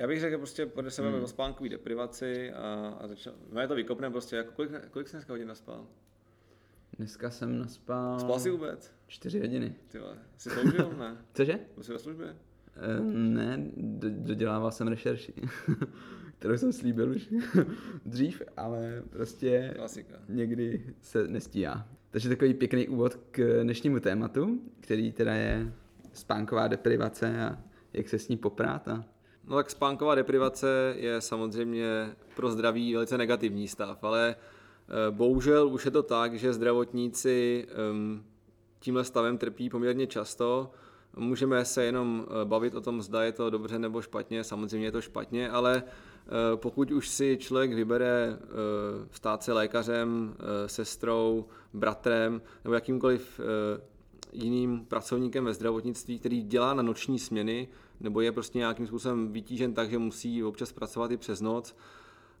Já 0.00 0.06
bych 0.06 0.20
řekl 0.20 0.38
prostě, 0.38 0.66
pojďme 0.66 0.90
se 0.90 1.02
hmm. 1.02 1.22
o 1.22 1.26
spánkové 1.26 1.68
deprivaci 1.68 2.52
a, 2.52 2.96
a 3.00 3.06
začal, 3.06 3.32
no 3.52 3.60
je 3.60 3.68
to 3.68 3.74
vykopneme 3.74 4.12
prostě, 4.12 4.36
jako 4.36 4.52
kolik, 4.52 4.70
kolik 4.90 5.08
jsi 5.08 5.16
dneska 5.16 5.32
hodin 5.32 5.48
naspal? 5.48 5.86
Dneska 6.98 7.30
jsem 7.30 7.58
naspal... 7.58 8.20
Spal 8.20 8.40
jsi 8.40 8.50
vůbec? 8.50 8.94
Čtyři 9.06 9.40
hodiny. 9.40 9.74
Ty 9.88 9.98
vole, 9.98 10.18
jsi 10.36 10.50
sloužil, 10.50 10.94
ne? 10.98 11.16
Cože? 11.34 11.58
Byl 11.74 11.84
jsi 11.84 11.92
ve 11.92 11.98
službě? 11.98 12.36
E, 12.76 13.00
ne, 13.12 13.70
do, 13.76 14.08
dodělával 14.10 14.72
jsem 14.72 14.88
rešerši, 14.88 15.34
kterou 16.38 16.56
jsem 16.56 16.72
slíbil 16.72 17.10
už 17.10 17.34
dřív, 18.06 18.42
ale 18.56 19.02
prostě 19.10 19.72
Klasika. 19.76 20.18
někdy 20.28 20.94
se 21.00 21.28
nestíhá. 21.28 21.88
Takže 22.10 22.28
takový 22.28 22.54
pěkný 22.54 22.88
úvod 22.88 23.14
k 23.30 23.62
dnešnímu 23.62 24.00
tématu, 24.00 24.60
který 24.80 25.12
teda 25.12 25.34
je 25.34 25.72
spánková 26.12 26.68
deprivace 26.68 27.42
a 27.42 27.58
jak 27.92 28.08
se 28.08 28.18
s 28.18 28.28
ní 28.28 28.36
poprát 28.36 28.88
a 28.88 29.04
No 29.50 29.56
tak 29.56 29.70
spánková 29.70 30.14
deprivace 30.14 30.94
je 30.96 31.20
samozřejmě 31.20 32.16
pro 32.36 32.50
zdraví 32.50 32.94
velice 32.94 33.18
negativní 33.18 33.68
stav, 33.68 34.04
ale 34.04 34.36
eh, 34.36 35.10
bohužel 35.10 35.68
už 35.68 35.84
je 35.84 35.90
to 35.90 36.02
tak, 36.02 36.34
že 36.34 36.52
zdravotníci 36.52 37.66
ehm, 37.70 38.24
tímhle 38.78 39.04
stavem 39.04 39.38
trpí 39.38 39.70
poměrně 39.70 40.06
často. 40.06 40.70
Můžeme 41.16 41.64
se 41.64 41.84
jenom 41.84 42.26
eh, 42.26 42.44
bavit 42.44 42.74
o 42.74 42.80
tom, 42.80 43.02
zda 43.02 43.24
je 43.24 43.32
to 43.32 43.50
dobře 43.50 43.78
nebo 43.78 44.02
špatně, 44.02 44.44
samozřejmě 44.44 44.86
je 44.86 44.92
to 44.92 45.00
špatně, 45.00 45.50
ale 45.50 45.82
eh, 45.82 46.30
pokud 46.56 46.90
už 46.90 47.08
si 47.08 47.36
člověk 47.40 47.74
vybere 47.74 48.38
stát 49.10 49.42
se 49.42 49.52
lékařem, 49.52 50.36
sestrou, 50.66 51.44
bratrem 51.72 52.42
nebo 52.64 52.74
jakýmkoliv 52.74 53.40
jiným 54.32 54.84
pracovníkem 54.84 55.44
ve 55.44 55.54
zdravotnictví, 55.54 56.18
který 56.18 56.42
dělá 56.42 56.74
na 56.74 56.82
noční 56.82 57.18
směny, 57.18 57.68
nebo 58.00 58.20
je 58.20 58.32
prostě 58.32 58.58
nějakým 58.58 58.86
způsobem 58.86 59.32
vytížen 59.32 59.74
tak, 59.74 59.90
že 59.90 59.98
musí 59.98 60.44
občas 60.44 60.72
pracovat 60.72 61.10
i 61.10 61.16
přes 61.16 61.40
noc, 61.40 61.76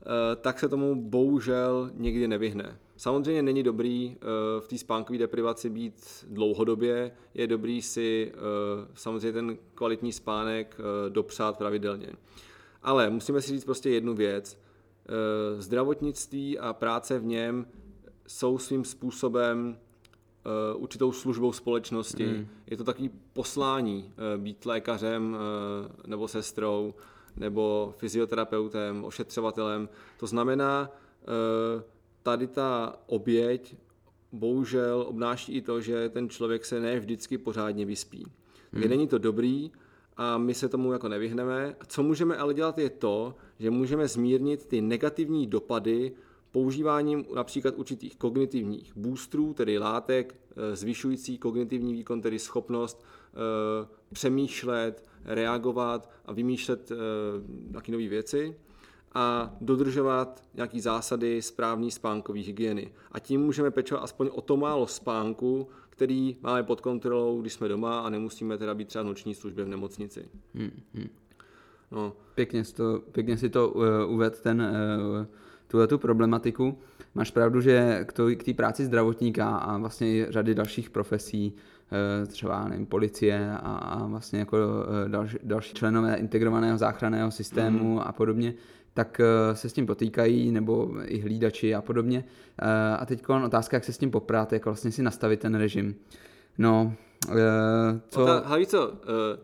eh, 0.00 0.36
tak 0.36 0.58
se 0.58 0.68
tomu 0.68 0.94
bohužel 0.94 1.90
někdy 1.94 2.28
nevyhne. 2.28 2.78
Samozřejmě 2.96 3.42
není 3.42 3.62
dobrý 3.62 4.16
eh, 4.16 4.26
v 4.60 4.68
té 4.68 4.78
spánkové 4.78 5.18
deprivaci 5.18 5.70
být 5.70 6.26
dlouhodobě, 6.28 7.12
je 7.34 7.46
dobrý 7.46 7.82
si 7.82 8.32
eh, 8.34 8.38
samozřejmě 8.94 9.32
ten 9.32 9.58
kvalitní 9.74 10.12
spánek 10.12 10.76
dopřát 11.08 11.58
pravidelně. 11.58 12.12
Ale 12.82 13.10
musíme 13.10 13.40
si 13.40 13.52
říct 13.52 13.64
prostě 13.64 13.90
jednu 13.90 14.14
věc. 14.14 14.58
Zdravotnictví 15.58 16.58
a 16.58 16.72
práce 16.72 17.18
v 17.18 17.24
něm 17.24 17.66
jsou 18.26 18.58
svým 18.58 18.84
způsobem 18.84 19.78
uh, 20.74 20.82
určitou 20.82 21.12
službou 21.12 21.52
společnosti. 21.52 22.26
Mm. 22.26 22.48
Je 22.66 22.76
to 22.76 22.84
takový 22.84 23.10
poslání 23.32 24.12
uh, 24.34 24.42
být 24.42 24.66
lékařem 24.66 25.32
uh, 25.32 26.06
nebo 26.06 26.28
sestrou 26.28 26.94
nebo 27.36 27.94
fyzioterapeutem, 27.96 29.04
ošetřovatelem. 29.04 29.88
To 30.16 30.26
znamená, 30.26 30.90
tady 32.22 32.46
ta 32.46 32.96
oběť 33.06 33.76
bohužel 34.32 35.04
obnáší 35.08 35.52
i 35.52 35.62
to, 35.62 35.80
že 35.80 36.08
ten 36.08 36.28
člověk 36.28 36.64
se 36.64 36.80
ne 36.80 37.00
vždycky 37.00 37.38
pořádně 37.38 37.86
vyspí. 37.86 38.26
Mm. 38.72 38.88
není 38.88 39.08
to 39.08 39.18
dobrý 39.18 39.70
a 40.16 40.38
my 40.38 40.54
se 40.54 40.68
tomu 40.68 40.92
jako 40.92 41.08
nevyhneme. 41.08 41.76
Co 41.86 42.02
můžeme 42.02 42.36
ale 42.36 42.54
dělat 42.54 42.78
je 42.78 42.90
to, 42.90 43.34
že 43.58 43.70
můžeme 43.70 44.08
zmírnit 44.08 44.66
ty 44.66 44.80
negativní 44.80 45.46
dopady 45.46 46.12
používáním 46.52 47.24
například 47.34 47.74
určitých 47.76 48.16
kognitivních 48.16 48.96
boostrů, 48.96 49.54
tedy 49.54 49.78
látek 49.78 50.34
eh, 50.56 50.76
zvyšující 50.76 51.38
kognitivní 51.38 51.92
výkon, 51.92 52.20
tedy 52.20 52.38
schopnost 52.38 53.04
eh, 53.04 53.88
přemýšlet, 54.12 55.04
reagovat 55.24 56.10
a 56.24 56.32
vymýšlet 56.32 56.92
nějaké 57.70 57.88
eh, 57.88 57.92
nové 57.92 58.08
věci 58.08 58.56
a 59.12 59.56
dodržovat 59.60 60.42
nějaké 60.54 60.80
zásady 60.80 61.42
správné 61.42 61.90
spánkové 61.90 62.40
hygieny. 62.40 62.92
A 63.12 63.18
tím 63.18 63.40
můžeme 63.40 63.70
pečovat 63.70 64.04
aspoň 64.04 64.30
o 64.32 64.40
to 64.40 64.56
málo 64.56 64.86
spánku, 64.86 65.68
který 65.90 66.36
máme 66.40 66.62
pod 66.62 66.80
kontrolou, 66.80 67.40
když 67.40 67.52
jsme 67.52 67.68
doma 67.68 68.00
a 68.00 68.10
nemusíme 68.10 68.58
teda 68.58 68.74
být 68.74 68.88
třeba 68.88 69.04
noční 69.04 69.34
službě 69.34 69.64
v 69.64 69.68
nemocnici. 69.68 70.28
Hmm, 70.54 70.70
hmm. 70.94 71.08
No. 71.90 72.12
Pěkně, 72.34 72.64
si 72.64 72.74
to, 72.74 73.02
pěkně 73.12 73.36
si 73.36 73.50
to 73.50 73.68
uh, 73.68 73.84
uved 74.08 74.40
ten 74.40 74.60
uh, 74.60 75.26
tuhle 75.70 75.86
tu 75.86 75.98
problematiku. 75.98 76.78
Máš 77.14 77.30
pravdu, 77.30 77.60
že 77.60 78.06
k 78.36 78.44
té 78.44 78.54
práci 78.54 78.84
zdravotníka 78.84 79.48
a 79.48 79.78
vlastně 79.78 80.08
i 80.08 80.26
řady 80.28 80.54
dalších 80.54 80.90
profesí, 80.90 81.54
eh, 82.22 82.26
třeba 82.26 82.68
nevím, 82.68 82.86
policie 82.86 83.50
a, 83.52 83.76
a 83.76 84.06
vlastně 84.06 84.38
jako 84.38 84.56
eh, 84.56 85.08
další, 85.08 85.38
další 85.42 85.74
členové 85.74 86.14
integrovaného 86.14 86.78
záchranného 86.78 87.30
systému 87.30 87.94
mm. 87.94 88.00
a 88.04 88.12
podobně, 88.12 88.54
tak 88.94 89.20
eh, 89.20 89.56
se 89.56 89.68
s 89.68 89.72
tím 89.72 89.86
potýkají, 89.86 90.52
nebo 90.52 90.90
i 91.04 91.18
hlídači 91.18 91.74
a 91.74 91.82
podobně. 91.82 92.24
A 92.98 93.06
teď 93.06 93.28
otázka, 93.28 93.76
jak 93.76 93.84
se 93.84 93.92
s 93.92 93.98
tím 93.98 94.10
poprat, 94.10 94.52
jak 94.52 94.64
vlastně 94.64 94.92
si 94.92 95.02
nastavit 95.02 95.40
ten 95.40 95.54
režim. 95.54 95.94
No, 96.58 96.92
Uh, 97.28 97.34
co? 98.08 98.22
Ota, 98.22 98.42
hlavně 98.46 98.66
co, 98.66 98.88
uh, 98.88 98.94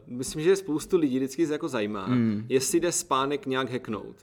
myslím, 0.07 0.43
že 0.43 0.57
spoustu 0.57 0.97
lidí 0.97 1.17
vždycky 1.17 1.43
jako 1.51 1.69
zajímá, 1.69 2.07
mm. 2.07 2.45
jestli 2.49 2.81
jde 2.81 2.93
spánek 2.93 3.47
nějak 3.47 3.71
hacknout. 3.71 4.17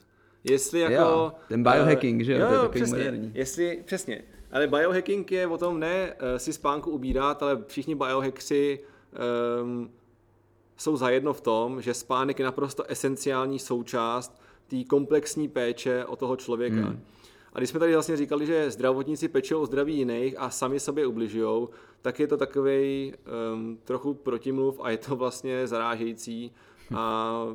Jestli 0.44 0.80
jako... 0.80 0.94
Jo, 0.94 1.32
ten 1.48 1.62
biohacking, 1.62 2.20
uh, 2.20 2.26
že 2.26 2.32
jo, 2.32 2.38
jo, 2.38 2.46
to 2.46 2.52
je 2.52 2.60
takový 2.60 2.80
přesně, 2.80 2.96
moderní. 2.98 3.32
Jestli, 3.34 3.82
přesně. 3.84 4.22
Ale 4.52 4.66
biohacking 4.66 5.32
je 5.32 5.46
o 5.46 5.58
tom 5.58 5.80
ne 5.80 6.12
uh, 6.12 6.38
si 6.38 6.52
spánku 6.52 6.90
ubírat, 6.90 7.42
ale 7.42 7.58
všichni 7.66 7.94
biohackři 7.94 8.80
um, 9.62 9.90
jsou 10.76 10.96
zajedno 10.96 11.32
v 11.32 11.40
tom, 11.40 11.82
že 11.82 11.94
spánek 11.94 12.38
je 12.38 12.44
naprosto 12.44 12.90
esenciální 12.90 13.58
součást 13.58 14.40
té 14.66 14.84
komplexní 14.84 15.48
péče 15.48 16.04
o 16.04 16.16
toho 16.16 16.36
člověka. 16.36 16.76
Hmm. 16.76 17.00
A 17.52 17.58
když 17.58 17.70
jsme 17.70 17.80
tady 17.80 17.92
vlastně 17.92 18.16
říkali, 18.16 18.46
že 18.46 18.70
zdravotníci 18.70 19.28
pečou 19.28 19.60
o 19.60 19.66
zdraví 19.66 19.96
jiných 19.96 20.34
a 20.38 20.50
sami 20.50 20.80
sobě 20.80 21.06
ubližují, 21.06 21.68
tak 22.02 22.20
je 22.20 22.26
to 22.26 22.36
takový 22.36 23.14
um, 23.54 23.78
trochu 23.84 24.14
protimluv 24.14 24.80
a 24.82 24.90
je 24.90 24.98
to 24.98 25.16
vlastně 25.16 25.66
zarážející. 25.66 26.52
A 26.94 27.46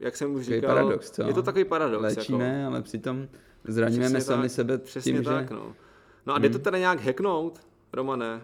jak 0.00 0.16
jsem 0.16 0.34
už 0.34 0.44
říkal, 0.44 0.74
paradox, 0.74 1.10
co? 1.10 1.22
je 1.22 1.34
to 1.34 1.42
takový 1.42 1.64
paradox. 1.64 2.02
Léčíme, 2.02 2.44
jako. 2.44 2.72
ale 2.72 2.82
přitom 2.82 3.28
zraníme 3.64 4.20
sami 4.20 4.42
tak, 4.42 4.50
sebe 4.50 4.78
přesně 4.78 5.12
tím, 5.12 5.24
tak, 5.24 5.48
že... 5.48 5.54
No. 5.54 5.74
no 6.26 6.34
a 6.34 6.38
jde 6.38 6.48
hmm. 6.48 6.52
to 6.52 6.58
teda 6.58 6.78
nějak 6.78 7.04
hacknout, 7.04 7.60
Romane? 7.92 8.40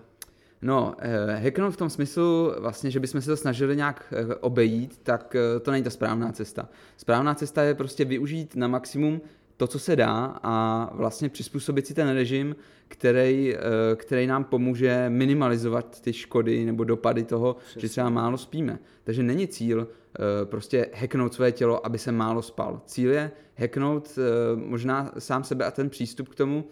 No, 0.63 0.95
eh, 0.99 1.37
hacknout 1.37 1.75
v 1.75 1.77
tom 1.77 1.91
smyslu, 1.91 2.53
vlastně, 2.59 2.91
že 2.91 3.01
bychom 3.01 3.21
se 3.21 3.31
to 3.31 3.37
snažili 3.37 3.77
nějak 3.77 4.13
eh, 4.13 4.35
obejít, 4.35 5.01
tak 5.03 5.37
eh, 5.37 5.61
to 5.61 5.71
není 5.71 5.85
ta 5.85 5.91
správná 5.91 6.33
cesta. 6.33 6.69
Správná 6.97 7.35
cesta 7.35 7.63
je 7.63 7.75
prostě 7.75 8.05
využít 8.05 8.57
na 8.57 8.69
maximum 8.69 9.21
to, 9.57 9.67
co 9.67 9.79
se 9.79 9.97
dá 9.97 10.39
a 10.43 10.91
vlastně 10.95 11.29
přizpůsobit 11.29 11.87
si 11.87 11.95
ten 11.95 12.09
režim, 12.09 12.57
který, 12.89 13.55
eh, 13.55 13.61
který 13.97 14.27
nám 14.27 14.45
pomůže 14.45 15.07
minimalizovat 15.09 16.01
ty 16.01 16.13
škody 16.13 16.65
nebo 16.65 16.85
dopady 16.85 17.25
toho, 17.25 17.55
Přesně. 17.55 17.81
že 17.81 17.89
třeba 17.89 18.11
málo 18.11 18.39
spíme. 18.39 18.79
Takže 19.05 19.23
není 19.23 19.49
cíl 19.49 19.89
eh, 19.89 20.45
prostě 20.45 20.87
hacknout 20.95 21.35
své 21.35 21.53
tělo, 21.53 21.87
aby 21.87 21.99
se 21.99 22.13
málo 22.13 22.43
spal. 22.43 22.81
Cíl 22.87 23.13
je 23.13 23.31
hacknout 23.59 24.19
eh, 24.19 24.57
možná 24.57 25.13
sám 25.19 25.45
sebe 25.45 25.65
a 25.65 25.71
ten 25.71 25.91
přístup 25.91 26.29
k 26.29 26.35
tomu, 26.35 26.65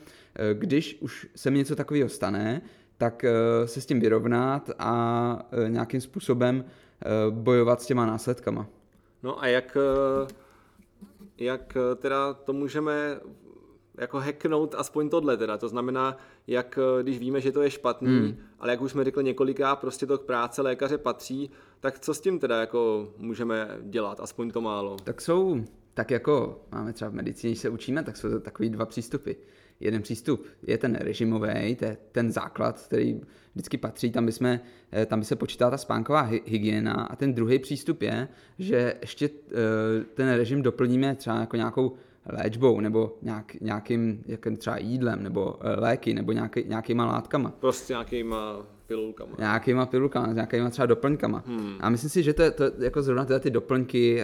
když 0.53 0.99
už 1.01 1.27
se 1.37 1.51
mi 1.51 1.59
něco 1.59 1.77
takového 1.77 2.09
stane, 2.09 2.63
tak 2.99 3.25
se 3.65 3.81
s 3.81 3.87
tím 3.87 4.01
vyrovnat 4.01 4.71
a 4.79 5.47
nějakým 5.69 6.01
způsobem 6.01 6.65
bojovat 7.31 7.83
s 7.83 7.87
těma 7.87 8.07
No 9.23 9.43
a 9.43 9.47
jak 9.47 9.77
jak 11.45 11.77
eh, 11.77 11.95
teda 11.95 12.35
to 12.35 12.53
můžeme 12.53 13.21
jako 13.99 14.19
hacknout 14.19 14.75
aspoň 14.75 15.09
tohle 15.09 15.37
teda. 15.37 15.59
To 15.59 15.69
znamená, 15.69 16.17
jak 16.47 16.79
eh, 16.79 17.03
když 17.03 17.19
víme, 17.19 17.41
že 17.41 17.53
to 17.53 17.63
je 17.63 17.71
špatný, 17.71 18.19
hmm. 18.19 18.37
ale 18.61 18.71
jak 18.71 18.81
už 18.81 18.91
jsme 18.91 19.05
řekli 19.05 19.25
několikrát, 19.25 19.77
prostě 19.77 20.07
to 20.07 20.19
k 20.19 20.27
práce 20.27 20.63
lékaře 20.63 20.99
patří, 20.99 21.51
tak 21.81 21.99
co 21.99 22.15
s 22.15 22.21
tím 22.21 22.39
teda 22.39 22.61
jako 22.61 23.09
můžeme 23.17 23.79
dělat, 23.83 24.21
aspoň 24.21 24.51
to 24.51 24.61
málo? 24.61 24.97
Tak 25.05 25.21
jsou, 25.21 25.65
tak 25.95 26.11
jako 26.11 26.61
máme 26.73 26.93
třeba 26.93 27.11
v 27.11 27.15
medicíně, 27.15 27.51
když 27.51 27.61
se 27.61 27.69
učíme, 27.69 28.03
tak 28.03 28.17
jsou 28.17 28.31
to 28.31 28.41
takový 28.41 28.71
dva 28.71 28.87
přístupy. 28.87 29.33
Jeden 29.83 30.03
přístup 30.03 30.47
je 30.63 30.79
ten 30.79 30.95
režimový, 30.95 31.77
to 31.77 31.85
je 31.85 31.97
ten 32.13 32.33
základ, 32.33 32.81
který 32.81 33.21
vždycky 33.55 33.77
patří, 33.77 34.11
tam 34.11 34.27
by, 34.27 34.33
jsme, 34.33 34.61
eh, 34.93 35.07
tam 35.07 35.19
by 35.19 35.25
se 35.25 35.37
počítala 35.37 35.71
ta 35.71 35.77
spánková 35.77 36.21
hygiena 36.45 36.93
a 36.93 37.17
ten 37.17 37.35
druhý 37.35 37.59
přístup 37.59 38.03
je, 38.03 38.29
že 38.59 38.95
ještě 39.01 39.31
eh, 39.51 40.05
ten 40.15 40.33
režim 40.33 40.63
doplníme 40.63 41.15
třeba 41.15 41.41
jako 41.41 41.57
nějakou 41.57 41.93
léčbou 42.27 42.81
nebo 42.81 43.19
nějak, 43.23 43.55
nějakým 43.61 44.23
jak 44.27 44.47
třeba 44.57 44.79
jídlem 44.79 45.23
nebo 45.23 45.57
eh, 45.61 45.81
léky 45.81 46.15
nebo 46.15 46.33
nějaký, 46.33 46.65
nějakýma 46.67 47.07
látkama. 47.07 47.53
Prostě 47.61 47.93
nějakýma 47.93 48.67
pilulkama. 48.87 49.33
Nějakýma 49.39 49.87
pilulkama, 49.87 50.33
nějakýma 50.33 50.71
třeba 50.71 50.87
doplňkama. 50.87 51.45
Hmm. 51.47 51.77
A 51.81 51.91
myslím 51.91 52.11
si, 52.11 52.23
že 52.23 52.33
to, 52.33 52.51
to 52.51 52.65
jako 52.79 53.03
zrovna 53.03 53.25
tyhle 53.25 53.41
ty 53.41 53.51
doplňky 53.51 54.23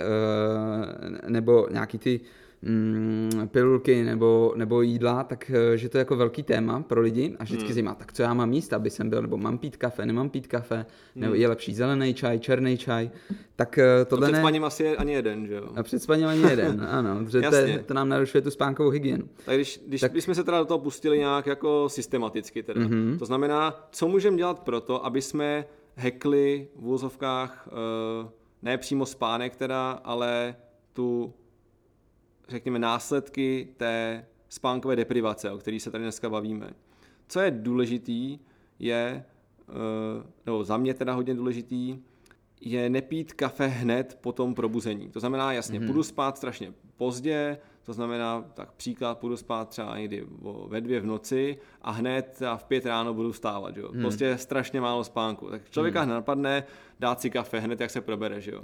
nebo 1.29 1.69
nějaký 1.71 1.99
ty 1.99 2.21
mm, 2.63 3.49
pilulky 3.49 4.03
nebo, 4.03 4.53
nebo 4.57 4.83
jídla, 4.83 5.25
tak 5.25 5.51
eh, 5.51 5.77
že 5.77 5.89
to 5.89 5.99
je 5.99 6.01
jako 6.01 6.17
velký 6.17 6.43
téma 6.43 6.83
pro 6.83 7.01
lidi 7.01 7.37
a 7.39 7.45
vždycky 7.45 7.65
hmm. 7.65 7.75
zajímá, 7.75 7.95
tak 7.95 8.13
co 8.13 8.23
já 8.23 8.35
mám 8.35 8.53
jíst, 8.53 8.73
aby 8.73 8.91
jsem 8.91 9.11
byl, 9.11 9.23
nebo 9.23 9.37
mám 9.37 9.59
pít 9.59 9.77
kafe, 9.77 10.07
nemám 10.07 10.31
pít 10.31 10.47
kafe, 10.47 10.75
hmm. 10.77 10.85
nebo 11.15 11.35
je 11.35 11.49
lepší 11.49 11.75
zelený 11.75 12.15
čaj, 12.15 12.39
černý 12.39 12.79
čaj, 12.79 13.11
tak 13.57 13.79
eh, 13.79 14.05
tohle 14.05 14.27
a 14.27 14.31
před 14.31 14.39
spaním 14.39 14.65
asi 14.65 14.83
je 14.83 14.97
ani 14.97 15.13
jeden, 15.13 15.47
že 15.47 15.55
jo? 15.55 15.69
A 15.77 15.83
před 15.83 16.03
spaním 16.03 16.27
ani 16.27 16.43
jeden, 16.43 16.87
ano, 16.91 17.25
protože 17.25 17.43
to, 17.43 17.85
to, 17.87 17.95
nám 17.95 18.09
narušuje 18.09 18.43
tu 18.43 18.51
spánkovou 18.51 18.91
hygienu. 18.91 19.29
Tak 19.45 19.55
když, 19.55 19.81
když 19.87 20.01
tak... 20.01 20.13
bychom 20.13 20.35
se 20.35 20.45
teda 20.45 20.59
do 20.59 20.65
toho 20.65 20.79
pustili 20.79 21.19
nějak 21.19 21.47
jako 21.47 21.89
systematicky 21.89 22.63
teda, 22.63 22.81
mm-hmm. 22.81 23.19
to 23.19 23.27
znamená, 23.27 23.89
co 23.91 24.09
můžeme 24.09 24.37
dělat 24.37 24.59
pro 24.59 24.81
to, 24.81 25.07
aby 25.07 25.23
jsme 25.23 25.65
hekli 25.95 26.69
v 26.77 26.89
úzovkách 26.89 27.69
uh, 28.23 28.29
ne 28.63 28.79
přímo 28.79 29.07
spánek 29.07 29.57
teda, 29.57 29.91
ale 29.91 30.55
tu 30.93 31.35
řekněme, 32.49 32.79
následky 32.79 33.69
té 33.77 34.27
spánkové 34.49 34.97
deprivace, 34.97 35.51
o 35.51 35.59
které 35.59 35.81
se 35.81 35.91
tady 35.91 36.05
dneska 36.05 36.31
bavíme. 36.31 36.71
Co 37.29 37.41
je 37.41 37.51
důležitý, 37.51 38.39
je, 38.79 39.25
eh, 39.69 39.73
nebo 40.47 40.65
za 40.65 40.77
mě 40.77 40.95
teda 40.95 41.13
hodně 41.13 41.35
důležitý, 41.35 41.99
je 42.61 42.91
nepít 42.91 43.33
kafe 43.33 43.67
hned 43.67 44.19
po 44.21 44.33
tom 44.33 44.55
probuzení. 44.55 45.11
To 45.11 45.21
znamená, 45.21 45.53
jasně, 45.53 45.81
mm-hmm. 45.81 45.87
půjdu 45.87 46.03
spát 46.03 46.37
strašně 46.37 46.73
pozdě, 46.97 47.59
to 47.89 47.93
znamená, 47.93 48.45
tak 48.55 48.73
příklad, 48.73 49.19
půjdu 49.19 49.37
spát 49.37 49.69
třeba 49.69 49.99
někdy 49.99 50.27
ve 50.67 50.81
dvě 50.81 51.01
v 51.01 51.07
noci 51.07 51.59
a 51.83 51.91
hned 51.91 52.43
a 52.43 52.57
v 52.57 52.65
pět 52.65 52.87
ráno 52.87 53.15
budu 53.15 53.33
stávat, 53.33 53.77
jo. 53.77 53.89
Hmm. 53.93 54.01
Prostě 54.01 54.39
strašně 54.39 54.81
málo 54.81 55.05
spánku. 55.05 55.51
Tak 55.51 55.71
člověka 55.71 56.01
hmm. 56.01 56.07
hned 56.07 56.15
napadne 56.15 56.65
dát 57.01 57.21
si 57.21 57.31
kafe 57.31 57.61
hned, 57.61 57.81
jak 57.81 57.91
se 57.91 58.01
probere, 58.01 58.41
že 58.41 58.51
jo. 58.51 58.63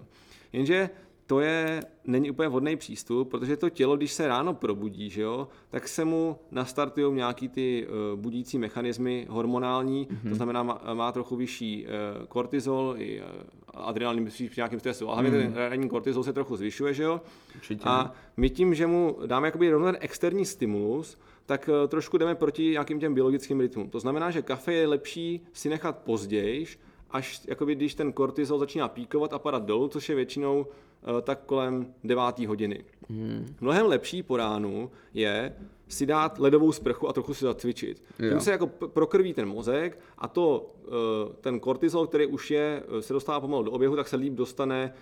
Jenže 0.52 0.90
to 1.26 1.40
je, 1.40 1.80
není 2.04 2.30
úplně 2.30 2.48
vhodný 2.48 2.76
přístup, 2.76 3.30
protože 3.30 3.56
to 3.56 3.70
tělo, 3.70 3.96
když 3.96 4.12
se 4.12 4.28
ráno 4.28 4.54
probudí, 4.54 5.10
že 5.10 5.22
jo, 5.22 5.48
tak 5.70 5.88
se 5.88 6.04
mu 6.04 6.38
nastartují 6.50 7.14
nějaký 7.14 7.48
ty 7.48 7.86
uh, 7.86 8.20
budící 8.20 8.58
mechanismy 8.58 9.26
hormonální, 9.30 10.06
mm-hmm. 10.06 10.28
to 10.28 10.34
znamená, 10.34 10.62
má, 10.62 10.80
má 10.94 11.12
trochu 11.12 11.36
vyšší 11.36 11.86
uh, 11.86 12.26
kortizol 12.26 12.94
i 12.98 13.20
uh, 13.20 13.26
adrenalin 13.74 14.26
při 14.26 14.50
nějakým 14.56 14.80
stresu, 14.80 15.08
ale 15.08 15.22
hlavně 15.22 15.30
mm. 15.30 15.52
ten 15.52 15.62
ranní 15.68 15.88
kortizol 15.88 16.22
se 16.24 16.32
trochu 16.32 16.56
zvyšuje, 16.56 16.94
že 16.94 17.02
jo. 17.02 17.20
Určitě. 17.54 17.84
A 17.84 18.12
my 18.36 18.50
tím, 18.50 18.74
že 18.74 18.86
mu 18.86 19.18
dáme 19.26 19.48
jakoby 19.48 19.70
rovnou 19.70 19.86
ten 19.86 19.96
externí 20.00 20.44
stimulus, 20.44 21.18
tak 21.46 21.68
uh, 21.68 21.88
trošku 21.88 22.18
jdeme 22.18 22.34
proti 22.34 22.62
nějakým 22.62 23.00
těm 23.00 23.14
biologickým 23.14 23.60
rytmům. 23.60 23.90
To 23.90 24.00
znamená, 24.00 24.30
že 24.30 24.42
kafe 24.42 24.72
je 24.72 24.86
lepší 24.86 25.40
si 25.52 25.68
nechat 25.68 25.98
později, 25.98 26.66
až 27.10 27.40
jakoby, 27.48 27.74
když 27.74 27.94
ten 27.94 28.12
kortizol 28.12 28.58
začíná 28.58 28.88
píkovat 28.88 29.32
a 29.32 29.38
padat 29.38 29.64
dolů, 29.64 29.88
což 29.88 30.08
je 30.08 30.14
většinou 30.14 30.66
tak 31.22 31.40
kolem 31.46 31.94
9. 32.04 32.38
hodiny. 32.38 32.84
Hmm. 33.08 33.56
Mnohem 33.60 33.86
lepší 33.86 34.22
po 34.22 34.36
ránu 34.36 34.90
je 35.14 35.54
si 35.88 36.06
dát 36.06 36.38
ledovou 36.38 36.72
sprchu 36.72 37.08
a 37.08 37.12
trochu 37.12 37.34
si 37.34 37.44
zacvičit. 37.44 38.02
Jo. 38.18 38.30
Tím 38.30 38.40
se 38.40 38.50
jako 38.50 38.66
prokrví 38.66 39.34
ten 39.34 39.48
mozek 39.48 39.98
a 40.18 40.28
to, 40.28 40.74
eh, 40.86 40.90
ten 41.40 41.60
kortizol, 41.60 42.06
který 42.06 42.26
už 42.26 42.50
je, 42.50 42.82
eh, 42.98 43.02
se 43.02 43.12
dostává 43.12 43.40
pomalu 43.40 43.62
do 43.62 43.70
oběhu, 43.70 43.96
tak 43.96 44.08
se 44.08 44.16
líp 44.16 44.32
dostane 44.32 44.94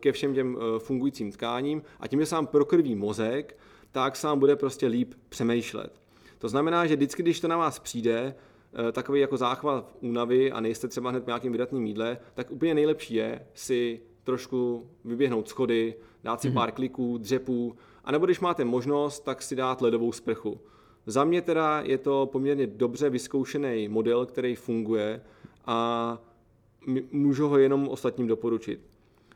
ke 0.00 0.12
všem 0.12 0.34
těm 0.34 0.58
fungujícím 0.78 1.32
tkáním 1.32 1.82
a 2.00 2.08
tím, 2.08 2.20
že 2.20 2.26
sám 2.26 2.46
prokrví 2.46 2.94
mozek, 2.94 3.58
tak 3.92 4.16
sám 4.16 4.38
bude 4.38 4.56
prostě 4.56 4.86
líp 4.86 5.14
přemýšlet. 5.28 5.92
To 6.38 6.48
znamená, 6.48 6.86
že 6.86 6.96
vždycky, 6.96 7.22
když 7.22 7.40
to 7.40 7.48
na 7.48 7.56
vás 7.56 7.78
přijde, 7.78 8.34
takový 8.92 9.20
jako 9.20 9.36
záchvat 9.36 9.96
únavy 10.00 10.52
a 10.52 10.60
nejste 10.60 10.88
třeba 10.88 11.10
hned 11.10 11.24
v 11.24 11.26
nějakým 11.26 11.52
vydatným 11.52 11.86
jídle, 11.86 12.18
tak 12.34 12.50
úplně 12.50 12.74
nejlepší 12.74 13.14
je 13.14 13.46
si 13.54 14.00
trošku 14.24 14.86
vyběhnout 15.04 15.48
schody, 15.48 15.94
dát 16.24 16.40
si 16.40 16.48
mm-hmm. 16.48 16.54
pár 16.54 16.72
kliků, 16.72 17.18
dřepů, 17.18 17.76
anebo 18.04 18.26
když 18.26 18.40
máte 18.40 18.64
možnost, 18.64 19.20
tak 19.20 19.42
si 19.42 19.56
dát 19.56 19.82
ledovou 19.82 20.12
sprchu. 20.12 20.60
Za 21.06 21.24
mě 21.24 21.42
teda 21.42 21.80
je 21.80 21.98
to 21.98 22.28
poměrně 22.32 22.66
dobře 22.66 23.10
vyzkoušený 23.10 23.88
model, 23.88 24.26
který 24.26 24.54
funguje 24.54 25.20
a 25.66 26.18
můžu 27.12 27.48
ho 27.48 27.58
jenom 27.58 27.88
ostatním 27.88 28.26
doporučit. 28.26 28.80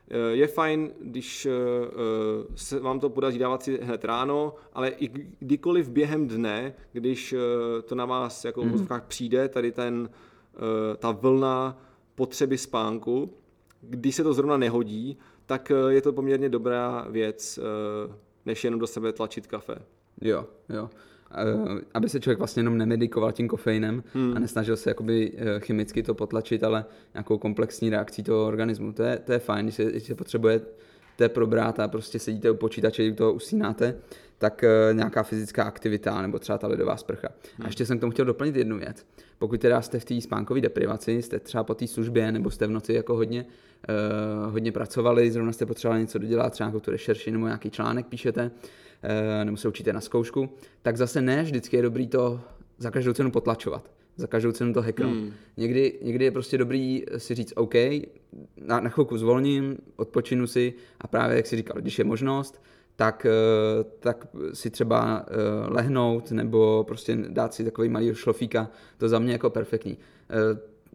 Eh, 0.08 0.36
je 0.36 0.46
fajn, 0.46 0.90
když 1.00 1.46
eh, 1.46 1.50
eh, 1.50 2.46
se 2.54 2.80
vám 2.80 3.00
to 3.00 3.10
podaří 3.10 3.38
dávat 3.38 3.62
si 3.62 3.78
hned 3.82 4.04
ráno, 4.04 4.54
ale 4.72 4.88
i 4.88 5.08
kdykoliv 5.38 5.90
během 5.90 6.28
dne, 6.28 6.74
když 6.92 7.34
to 7.84 7.94
na 7.94 8.04
vás 8.04 8.44
jako 8.44 8.62
mm-hmm. 8.62 9.00
v 9.00 9.02
přijde, 9.08 9.48
tady 9.48 9.72
ten, 9.72 10.10
ta 10.96 11.10
vlna 11.10 11.78
potřeby 12.14 12.58
spánku, 12.58 13.30
když 13.88 14.14
se 14.14 14.22
to 14.22 14.34
zrovna 14.34 14.56
nehodí, 14.56 15.18
tak 15.46 15.70
eh, 15.70 15.92
je 15.92 16.02
to 16.02 16.12
poměrně 16.12 16.48
dobrá 16.48 17.06
věc, 17.10 17.58
eh, 17.58 18.12
než 18.46 18.64
jenom 18.64 18.80
do 18.80 18.86
sebe 18.86 19.12
tlačit 19.12 19.46
kafe. 19.46 19.74
Jo, 20.20 20.46
jo. 20.68 20.90
Eh, 21.32 21.80
aby 21.94 22.08
se 22.08 22.20
člověk 22.20 22.38
vlastně 22.38 22.60
jenom 22.60 22.78
nemedikoval 22.78 23.32
tím 23.32 23.48
kofeinem 23.48 24.02
hmm. 24.14 24.36
a 24.36 24.38
nesnažil 24.38 24.76
se 24.76 24.90
jakoby 24.90 25.32
chemicky 25.58 26.02
to 26.02 26.14
potlačit, 26.14 26.64
ale 26.64 26.84
nějakou 27.14 27.38
komplexní 27.38 27.90
reakcí 27.90 28.22
toho 28.22 28.46
organismu. 28.46 28.92
To 28.92 29.02
je, 29.02 29.18
to 29.18 29.32
je 29.32 29.38
fajn, 29.38 29.66
když 29.66 29.74
se, 29.74 29.84
když 29.84 30.02
se 30.02 30.14
potřebujete 30.14 31.28
probrat 31.28 31.80
a 31.80 31.88
prostě 31.88 32.18
sedíte 32.18 32.50
u 32.50 32.54
počítače, 32.54 33.10
u 33.10 33.14
toho 33.14 33.32
usínáte, 33.32 33.96
tak 34.38 34.64
nějaká 34.92 35.22
fyzická 35.22 35.64
aktivita 35.64 36.22
nebo 36.22 36.38
třeba 36.38 36.58
ta 36.58 36.66
ledová 36.66 36.96
sprcha. 36.96 37.28
Hmm. 37.56 37.64
A 37.66 37.68
ještě 37.68 37.86
jsem 37.86 37.98
k 37.98 38.00
tomu 38.00 38.12
chtěl 38.12 38.24
doplnit 38.24 38.56
jednu 38.56 38.78
věc. 38.78 39.06
Pokud 39.38 39.60
teda 39.60 39.82
jste 39.82 39.98
v 39.98 40.04
té 40.04 40.20
spánkové 40.20 40.60
deprivaci, 40.60 41.22
jste 41.22 41.40
třeba 41.40 41.64
po 41.64 41.74
té 41.74 41.86
službě 41.86 42.32
nebo 42.32 42.50
jste 42.50 42.66
v 42.66 42.70
noci 42.70 42.92
jako 42.92 43.14
hodně 43.14 43.46
uh, 44.46 44.52
hodně 44.52 44.72
pracovali, 44.72 45.30
zrovna 45.30 45.52
jste 45.52 45.66
potřebovali 45.66 46.00
něco 46.00 46.18
dodělat, 46.18 46.52
třeba 46.52 46.68
nějakou 46.68 46.80
tu 46.80 46.90
rešerši 46.90 47.30
nebo 47.30 47.46
nějaký 47.46 47.70
článek 47.70 48.06
píšete, 48.06 48.50
uh, 48.50 49.44
nebo 49.44 49.56
se 49.56 49.68
učíte 49.68 49.92
na 49.92 50.00
zkoušku, 50.00 50.48
tak 50.82 50.96
zase 50.96 51.22
ne 51.22 51.42
vždycky 51.42 51.76
je 51.76 51.82
dobrý 51.82 52.06
to 52.06 52.40
za 52.78 52.90
každou 52.90 53.12
cenu 53.12 53.30
potlačovat 53.30 53.90
za 54.16 54.26
každou 54.26 54.52
cenu 54.52 54.72
to 54.72 54.82
hacknout. 54.82 55.14
Hmm. 55.14 55.32
Někdy, 55.56 55.98
někdy 56.02 56.24
je 56.24 56.30
prostě 56.30 56.58
dobrý 56.58 57.04
si 57.16 57.34
říct 57.34 57.52
OK, 57.56 57.74
na, 58.56 58.80
na 58.80 58.90
chvilku 58.90 59.18
zvolním, 59.18 59.76
odpočinu 59.96 60.46
si 60.46 60.74
a 61.00 61.06
právě 61.06 61.36
jak 61.36 61.46
si 61.46 61.56
říkal, 61.56 61.80
když 61.80 61.98
je 61.98 62.04
možnost, 62.04 62.62
tak, 62.96 63.26
eh, 63.26 63.84
tak 64.00 64.26
si 64.52 64.70
třeba 64.70 65.26
lehnout 65.68 66.30
nebo 66.30 66.84
prostě 66.88 67.16
dát 67.28 67.54
si 67.54 67.64
takový 67.64 67.88
malý 67.88 68.14
šlofíka, 68.14 68.70
to 68.98 69.08
za 69.08 69.18
mě 69.18 69.32
jako 69.32 69.50
perfektní. 69.50 69.98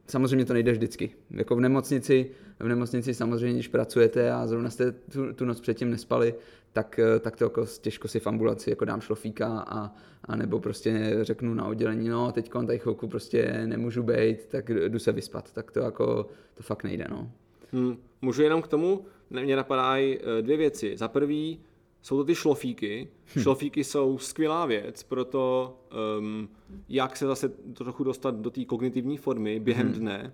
Samozřejmě 0.08 0.46
to 0.46 0.54
nejde 0.54 0.72
vždycky. 0.72 1.12
Jako 1.32 1.56
v 1.56 1.60
nemocnici, 1.60 2.32
v 2.60 2.68
nemocnici 2.68 3.14
samozřejmě, 3.14 3.54
když 3.54 3.68
pracujete 3.68 4.32
a 4.32 4.48
zrovna 4.48 4.70
jste 4.70 4.92
tu, 4.92 5.34
tu 5.34 5.46
noc 5.46 5.62
předtím 5.62 5.92
nespali, 5.92 6.36
tak, 6.74 7.00
tak 7.20 7.36
to 7.36 7.44
jako 7.44 7.66
těžko 7.82 8.08
si 8.08 8.20
v 8.20 8.28
ambulaci 8.28 8.70
jako 8.70 8.86
dám 8.86 9.02
šlofíka 9.02 9.48
a, 9.68 9.92
a 10.24 10.36
nebo 10.36 10.60
prostě 10.60 11.18
řeknu 11.22 11.54
na 11.54 11.66
oddělení, 11.66 12.10
no 12.10 12.32
teď 12.32 12.52
tady 12.52 12.80
chvilku 12.80 13.08
prostě 13.08 13.64
nemůžu 13.66 14.04
být, 14.04 14.46
tak 14.48 14.70
jdu 14.70 15.00
se 15.00 15.12
vyspat. 15.12 15.54
Tak 15.54 15.72
to 15.72 15.80
jako, 15.80 16.26
to 16.54 16.64
fakt 16.64 16.84
nejde, 16.84 17.06
no. 17.10 17.32
Hmm. 17.72 17.98
Můžu 18.22 18.42
jenom 18.42 18.62
k 18.62 18.68
tomu, 18.68 19.06
mě 19.30 19.56
napadají 19.56 20.18
eh, 20.18 20.42
dvě 20.42 20.58
věci. 20.58 20.98
Za 20.98 21.08
prvý, 21.08 21.60
jsou 22.02 22.18
to 22.18 22.24
ty 22.24 22.36
šlofíky. 22.36 23.08
Hm. 23.36 23.42
Šlofíky 23.42 23.84
jsou 23.84 24.18
skvělá 24.18 24.66
věc 24.66 25.04
pro 25.04 25.26
to, 25.26 25.78
um, 26.20 26.50
jak 26.90 27.18
se 27.18 27.28
zase 27.28 27.50
trochu 27.74 28.04
dostat 28.04 28.36
do 28.36 28.50
té 28.50 28.66
kognitivní 28.66 29.18
formy 29.18 29.60
během 29.60 29.88
hm. 29.88 29.94
dne. 29.94 30.34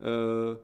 Uh, 0.00 0.56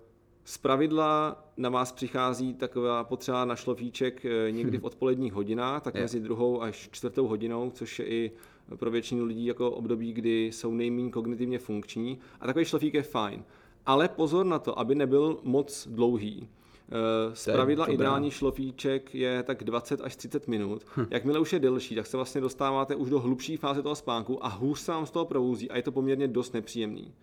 z 0.44 0.58
pravidla 0.58 1.44
na 1.56 1.68
vás 1.68 1.92
přichází 1.92 2.54
taková 2.54 3.04
potřeba 3.04 3.44
na 3.44 3.56
šlofíček 3.56 4.24
eh, 4.24 4.50
někdy 4.50 4.78
hm. 4.78 4.80
v 4.80 4.84
odpoledních 4.84 5.32
hodinách, 5.32 5.82
tak 5.82 5.94
mezi 5.94 6.20
druhou 6.20 6.62
až 6.62 6.88
čtvrtou 6.92 7.26
hodinou, 7.26 7.70
což 7.70 7.98
je 7.98 8.06
i 8.06 8.32
pro 8.76 8.90
většinu 8.90 9.24
lidí 9.24 9.46
jako 9.46 9.70
období, 9.70 10.12
kdy 10.12 10.46
jsou 10.46 10.74
nejméně 10.74 11.10
kognitivně 11.10 11.58
funkční. 11.58 12.18
A 12.40 12.46
takový 12.46 12.64
šlofík 12.64 12.94
je 12.94 13.02
fajn. 13.02 13.44
Ale 13.86 14.08
pozor 14.08 14.46
na 14.46 14.58
to, 14.58 14.78
aby 14.78 14.94
nebyl 14.94 15.38
moc 15.42 15.88
dlouhý. 15.90 16.48
Z 17.34 17.52
pravidla 17.52 17.86
ideální 17.86 18.30
šlofíček 18.30 19.14
je 19.14 19.42
tak 19.42 19.64
20 19.64 20.00
až 20.00 20.16
30 20.16 20.48
minut. 20.48 20.82
Hm. 20.96 21.06
Jakmile 21.10 21.38
už 21.38 21.52
je 21.52 21.58
delší, 21.58 21.94
tak 21.94 22.06
se 22.06 22.16
vlastně 22.16 22.40
dostáváte 22.40 22.94
už 22.94 23.10
do 23.10 23.20
hlubší 23.20 23.56
fáze 23.56 23.82
toho 23.82 23.94
spánku 23.94 24.44
a 24.44 24.48
hůř 24.48 24.78
se 24.78 24.92
vám 24.92 25.06
z 25.06 25.10
toho 25.10 25.24
probouzí 25.24 25.70
a 25.70 25.76
je 25.76 25.82
to 25.82 25.92
poměrně 25.92 26.28
dost 26.28 26.54
nepříjemný. 26.54 27.14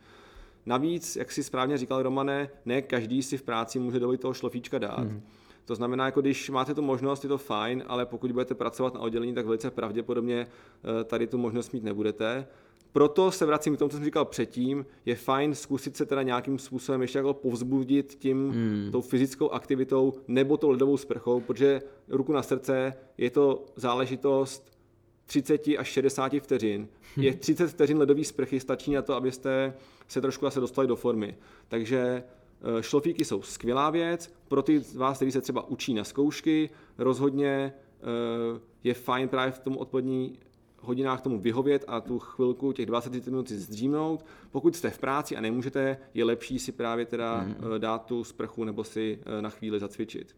Navíc, 0.66 1.16
jak 1.16 1.32
si 1.32 1.44
správně 1.44 1.78
říkal 1.78 2.04
Romane, 2.04 2.50
ne 2.66 2.82
každý 2.82 3.24
si 3.24 3.38
v 3.38 3.44
práci 3.44 3.80
může 3.80 4.00
dovolit 4.00 4.22
toho 4.22 4.34
šlofíčka 4.34 4.78
dát. 4.78 5.00
Hmm. 5.00 5.22
To 5.66 5.76
znamená, 5.76 6.06
jako 6.06 6.22
když 6.22 6.50
máte 6.50 6.74
tu 6.74 6.82
možnost, 6.82 7.24
je 7.24 7.30
to 7.30 7.38
fajn, 7.38 7.84
ale 7.88 8.06
pokud 8.06 8.32
budete 8.32 8.56
pracovat 8.56 8.94
na 8.94 9.00
oddělení, 9.00 9.34
tak 9.34 9.46
velice 9.46 9.72
pravděpodobně 9.72 10.48
eh, 10.48 11.04
tady 11.04 11.28
tu 11.28 11.38
možnost 11.38 11.74
mít 11.74 11.84
nebudete. 11.84 12.48
Proto 12.91 13.31
se 13.31 13.46
vracím 13.46 13.75
k 13.75 13.79
tomu, 13.79 13.89
co 13.89 13.98
jsem 13.98 14.05
říkal 14.05 14.25
předtím, 14.25 14.86
je 15.05 15.15
fajn 15.15 15.55
zkusit 15.55 15.98
se 15.98 16.05
teda 16.05 16.24
nějakým 16.24 16.60
způsobem 16.60 17.01
ještě 17.01 17.17
jako 17.17 17.34
povzbudit 17.34 18.15
tím, 18.19 18.50
hmm. 18.50 18.89
tou 18.91 19.01
fyzickou 19.01 19.50
aktivitou 19.50 20.13
nebo 20.27 20.58
tou 20.58 20.69
ledovou 20.69 20.98
sprchou, 20.98 21.41
protože 21.41 21.81
ruku 22.10 22.34
na 22.34 22.43
srdce 22.43 22.93
je 23.17 23.29
to 23.29 23.65
záležitost 23.75 24.79
30 25.25 25.62
až 25.77 25.88
60 25.88 26.34
vteřin. 26.39 26.88
Je 27.17 27.34
30 27.34 27.67
vteřin 27.67 27.98
ledové 27.98 28.24
sprchy, 28.24 28.60
stačí 28.60 28.91
na 28.91 29.01
to, 29.01 29.15
abyste 29.15 29.74
se 30.08 30.22
trošku 30.22 30.46
zase 30.46 30.60
dostali 30.60 30.88
do 30.88 30.96
formy. 30.96 31.36
Takže 31.67 32.00
eh, 32.00 32.84
šlofíky 32.84 33.25
jsou 33.25 33.41
skvělá 33.41 33.89
věc, 33.89 34.34
pro 34.48 34.62
ty 34.62 34.79
z 34.79 34.96
vás, 34.96 35.17
kteří 35.17 35.31
se 35.31 35.41
třeba 35.41 35.69
učí 35.69 35.93
na 35.93 36.03
zkoušky, 36.03 36.69
rozhodně 36.98 37.74
eh, 38.01 38.60
je 38.84 38.93
fajn 38.93 39.27
právě 39.27 39.51
v 39.51 39.60
tom 39.60 39.77
odpolední 39.77 40.39
hodinách 40.81 41.21
tomu 41.21 41.39
vyhovět 41.39 41.86
a 41.88 42.01
tu 42.01 42.19
chvilku, 42.19 42.71
těch 42.71 42.86
20 42.86 43.25
minut 43.25 43.48
si 43.48 43.57
zdřímnout. 43.57 44.25
Pokud 44.51 44.75
jste 44.75 44.89
v 44.89 45.00
práci 45.00 45.38
a 45.38 45.41
nemůžete, 45.41 45.98
je 46.13 46.24
lepší 46.24 46.59
si 46.59 46.71
právě 46.71 47.05
teda 47.05 47.41
mm. 47.41 47.55
dát 47.77 48.05
tu 48.05 48.24
sprchu 48.24 48.63
nebo 48.63 48.83
si 48.83 49.19
na 49.41 49.50
chvíli 49.50 49.79
zacvičit. 49.79 50.36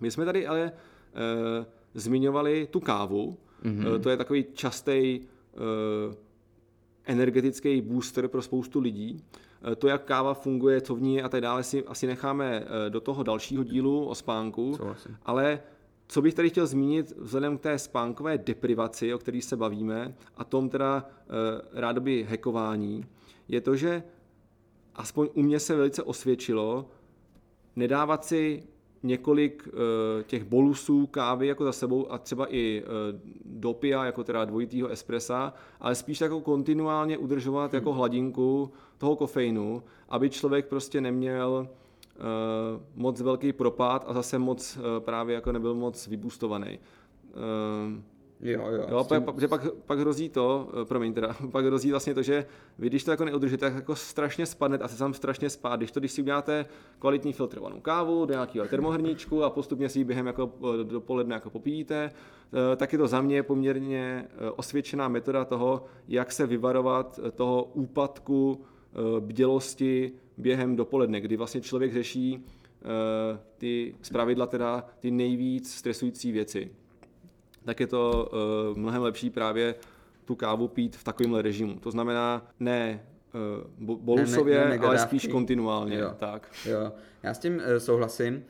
My 0.00 0.10
jsme 0.10 0.24
tady 0.24 0.46
ale 0.46 0.72
uh, 0.72 1.64
zmiňovali 1.94 2.68
tu 2.70 2.80
kávu. 2.80 3.36
Mm-hmm. 3.64 3.94
Uh, 3.94 3.98
to 4.00 4.10
je 4.10 4.16
takový 4.16 4.44
častý 4.54 5.20
uh, 5.20 6.14
energetický 7.04 7.80
booster 7.80 8.28
pro 8.28 8.42
spoustu 8.42 8.80
lidí. 8.80 9.24
Eh, 9.72 9.76
to, 9.76 9.88
jak 9.88 10.04
káva 10.04 10.34
funguje, 10.34 10.80
co 10.80 10.94
v 10.94 11.02
ní 11.02 11.14
je 11.14 11.22
a 11.22 11.28
tak 11.28 11.40
dále, 11.40 11.62
si 11.62 11.84
asi 11.84 12.06
necháme 12.06 12.64
eh, 12.64 12.90
do 12.90 13.00
toho 13.00 13.22
dalšího 13.22 13.64
dílu 13.64 14.06
o 14.06 14.14
spánku. 14.14 14.74
Souhlasím. 14.76 15.16
Ale 15.24 15.60
co 16.06 16.22
bych 16.22 16.34
tady 16.34 16.50
chtěl 16.50 16.66
zmínit 16.66 17.12
vzhledem 17.16 17.58
k 17.58 17.60
té 17.60 17.78
spánkové 17.78 18.38
deprivaci, 18.38 19.14
o 19.14 19.18
které 19.18 19.42
se 19.42 19.56
bavíme, 19.56 20.14
a 20.36 20.44
tom 20.44 20.68
teda 20.68 21.06
e, 21.06 21.80
rádoby 21.80 22.26
hackování, 22.30 23.04
je 23.48 23.60
to, 23.60 23.76
že 23.76 24.02
aspoň 24.94 25.28
u 25.34 25.42
mě 25.42 25.60
se 25.60 25.76
velice 25.76 26.02
osvědčilo 26.02 26.86
nedávat 27.76 28.24
si 28.24 28.62
několik 29.02 29.68
uh, 29.68 30.22
těch 30.22 30.44
bolusů 30.44 31.06
kávy 31.06 31.46
jako 31.46 31.64
za 31.64 31.72
sebou 31.72 32.12
a 32.12 32.18
třeba 32.18 32.46
i 32.54 32.82
uh, 32.82 33.20
dopia, 33.44 34.04
jako 34.04 34.24
teda 34.24 34.44
dvojitýho 34.44 34.88
espressa, 34.88 35.54
ale 35.80 35.94
spíš 35.94 36.20
jako 36.20 36.40
kontinuálně 36.40 37.18
udržovat 37.18 37.72
hmm. 37.72 37.74
jako 37.74 37.92
hladinku 37.92 38.72
toho 38.98 39.16
kofeinu, 39.16 39.82
aby 40.08 40.30
člověk 40.30 40.66
prostě 40.66 41.00
neměl 41.00 41.68
moc 42.94 43.20
velký 43.20 43.52
propad 43.52 44.04
a 44.08 44.12
zase 44.12 44.38
moc 44.38 44.76
uh, 44.76 44.82
právě 45.04 45.34
jako 45.34 45.52
nebyl 45.52 45.74
moc 45.74 46.06
vybustovaný. 46.06 46.78
Uh, 47.36 48.02
Jo, 48.44 48.66
jo. 48.70 48.86
jo 48.90 49.06
tím... 49.08 49.22
pak, 49.22 49.48
pak, 49.48 49.62
pak 49.86 49.98
hrozí 49.98 50.28
to, 50.28 50.68
eh, 50.82 50.84
promiň 50.84 51.14
teda, 51.14 51.36
pak 51.52 51.64
hrozí 51.64 51.90
vlastně 51.90 52.14
to, 52.14 52.22
že 52.22 52.46
vy 52.78 52.86
když 52.86 53.04
to 53.04 53.10
jako 53.10 53.24
neudržíte, 53.24 53.60
tak 53.66 53.74
jako 53.74 53.96
strašně 53.96 54.46
spadne 54.46 54.78
a 54.78 54.88
se 54.88 54.98
tam 54.98 55.14
strašně 55.14 55.50
spát. 55.50 55.76
Když 55.76 55.90
to, 55.90 56.00
když 56.00 56.12
si 56.12 56.22
uděláte 56.22 56.66
kvalitní 56.98 57.32
filtrovanou 57.32 57.80
kávu 57.80 58.26
do 58.26 58.34
nějakého 58.34 58.68
termohrníčku 58.68 59.44
a 59.44 59.50
postupně 59.50 59.88
si 59.88 59.98
ji 59.98 60.04
během 60.04 60.26
jako 60.26 60.52
eh, 60.80 60.84
dopoledne 60.84 61.34
jako 61.34 61.50
popíjíte, 61.50 62.10
eh, 62.12 62.76
tak 62.76 62.92
je 62.92 62.98
to 62.98 63.06
za 63.06 63.20
mě 63.20 63.42
poměrně 63.42 64.28
osvědčená 64.56 65.08
metoda 65.08 65.44
toho, 65.44 65.84
jak 66.08 66.32
se 66.32 66.46
vyvarovat 66.46 67.20
toho 67.34 67.64
úpadku 67.64 68.64
bdělosti 69.20 70.12
během 70.36 70.76
dopoledne, 70.76 71.20
kdy 71.20 71.36
vlastně 71.36 71.60
člověk 71.60 71.92
řeší 71.92 72.44
ty 73.58 73.94
zpravidla 74.02 74.46
teda 74.46 74.86
ty 75.00 75.10
nejvíc 75.10 75.74
stresující 75.74 76.32
věci 76.32 76.70
tak 77.64 77.80
je 77.80 77.86
to 77.86 78.30
uh, 78.72 78.78
mnohem 78.78 79.02
lepší 79.02 79.30
právě 79.30 79.74
tu 80.24 80.34
kávu 80.34 80.68
pít 80.68 80.96
v 80.96 81.04
takovémhle 81.04 81.42
režimu. 81.42 81.80
To 81.80 81.90
znamená 81.90 82.46
ne 82.60 83.06
bolusově, 83.80 84.58
ne, 84.58 84.64
ne, 84.64 84.78
ne 84.78 84.86
ale 84.86 84.98
spíš 84.98 85.26
kontinuálně. 85.26 85.96
Jo. 85.98 86.12
Tak. 86.18 86.50
Jo. 86.66 86.92
Já 87.22 87.34
s 87.34 87.38
tím 87.38 87.56
uh, 87.56 87.62
souhlasím. 87.78 88.44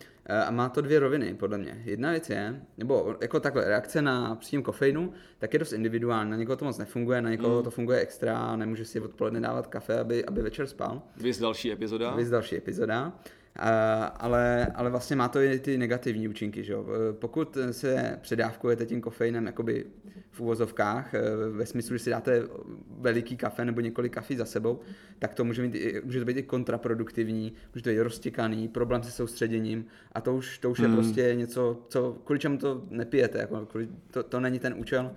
A 0.46 0.50
má 0.50 0.68
to 0.68 0.80
dvě 0.80 0.98
roviny, 0.98 1.34
podle 1.34 1.58
mě. 1.58 1.82
Jedna 1.84 2.10
věc 2.10 2.30
je, 2.30 2.62
nebo 2.78 3.16
jako 3.20 3.40
takhle, 3.40 3.64
reakce 3.64 4.02
na 4.02 4.34
příjem 4.34 4.62
kofeinu, 4.62 5.12
tak 5.38 5.52
je 5.52 5.58
dost 5.58 5.72
individuální. 5.72 6.30
Na 6.30 6.36
někoho 6.36 6.56
to 6.56 6.64
moc 6.64 6.78
nefunguje, 6.78 7.22
na 7.22 7.30
někoho 7.30 7.56
mm. 7.56 7.64
to 7.64 7.70
funguje 7.70 8.00
extra, 8.00 8.56
nemůže 8.56 8.84
si 8.84 9.00
odpoledne 9.00 9.40
dávat 9.40 9.66
kafe, 9.66 9.98
aby, 9.98 10.24
aby 10.24 10.42
večer 10.42 10.66
spal. 10.66 11.02
Vys 11.16 11.38
další 11.38 11.72
epizoda. 11.72 12.14
Vys 12.14 12.30
další 12.30 12.56
epizoda 12.56 13.12
ale, 13.56 14.66
ale 14.74 14.90
vlastně 14.90 15.16
má 15.16 15.28
to 15.28 15.40
i 15.40 15.58
ty 15.58 15.78
negativní 15.78 16.28
účinky. 16.28 16.64
Že 16.64 16.72
jo? 16.72 16.86
Pokud 17.12 17.58
se 17.70 18.18
předávkujete 18.22 18.86
tím 18.86 19.00
kofeinem 19.00 19.46
jakoby 19.46 19.86
v 20.30 20.40
uvozovkách, 20.40 21.14
e, 21.14 21.20
ve 21.50 21.66
smyslu, 21.66 21.96
že 21.96 22.04
si 22.04 22.10
dáte 22.10 22.42
veliký 22.98 23.36
kafe 23.36 23.64
nebo 23.64 23.80
několik 23.80 24.12
kafí 24.12 24.36
za 24.36 24.44
sebou, 24.44 24.80
tak 25.18 25.34
to 25.34 25.44
může, 25.44 25.62
mít, 25.62 25.76
může 26.04 26.18
to 26.18 26.24
být 26.24 26.36
i 26.36 26.42
kontraproduktivní, 26.42 27.52
může 27.74 27.84
to 27.84 27.90
být 27.90 27.98
roztěkaný, 27.98 28.68
problém 28.68 29.02
se 29.02 29.10
soustředěním 29.10 29.84
a 30.12 30.20
to 30.20 30.34
už, 30.34 30.58
to 30.58 30.70
už 30.70 30.78
je 30.78 30.86
hmm. 30.86 30.96
prostě 30.96 31.34
něco, 31.34 31.82
co, 31.88 32.16
kvůli 32.24 32.38
čemu 32.38 32.58
to 32.58 32.82
nepijete, 32.90 33.38
jako, 33.38 33.66
kvůli, 33.66 33.88
to, 34.10 34.22
to 34.22 34.40
není 34.40 34.58
ten 34.58 34.74
účel, 34.76 35.10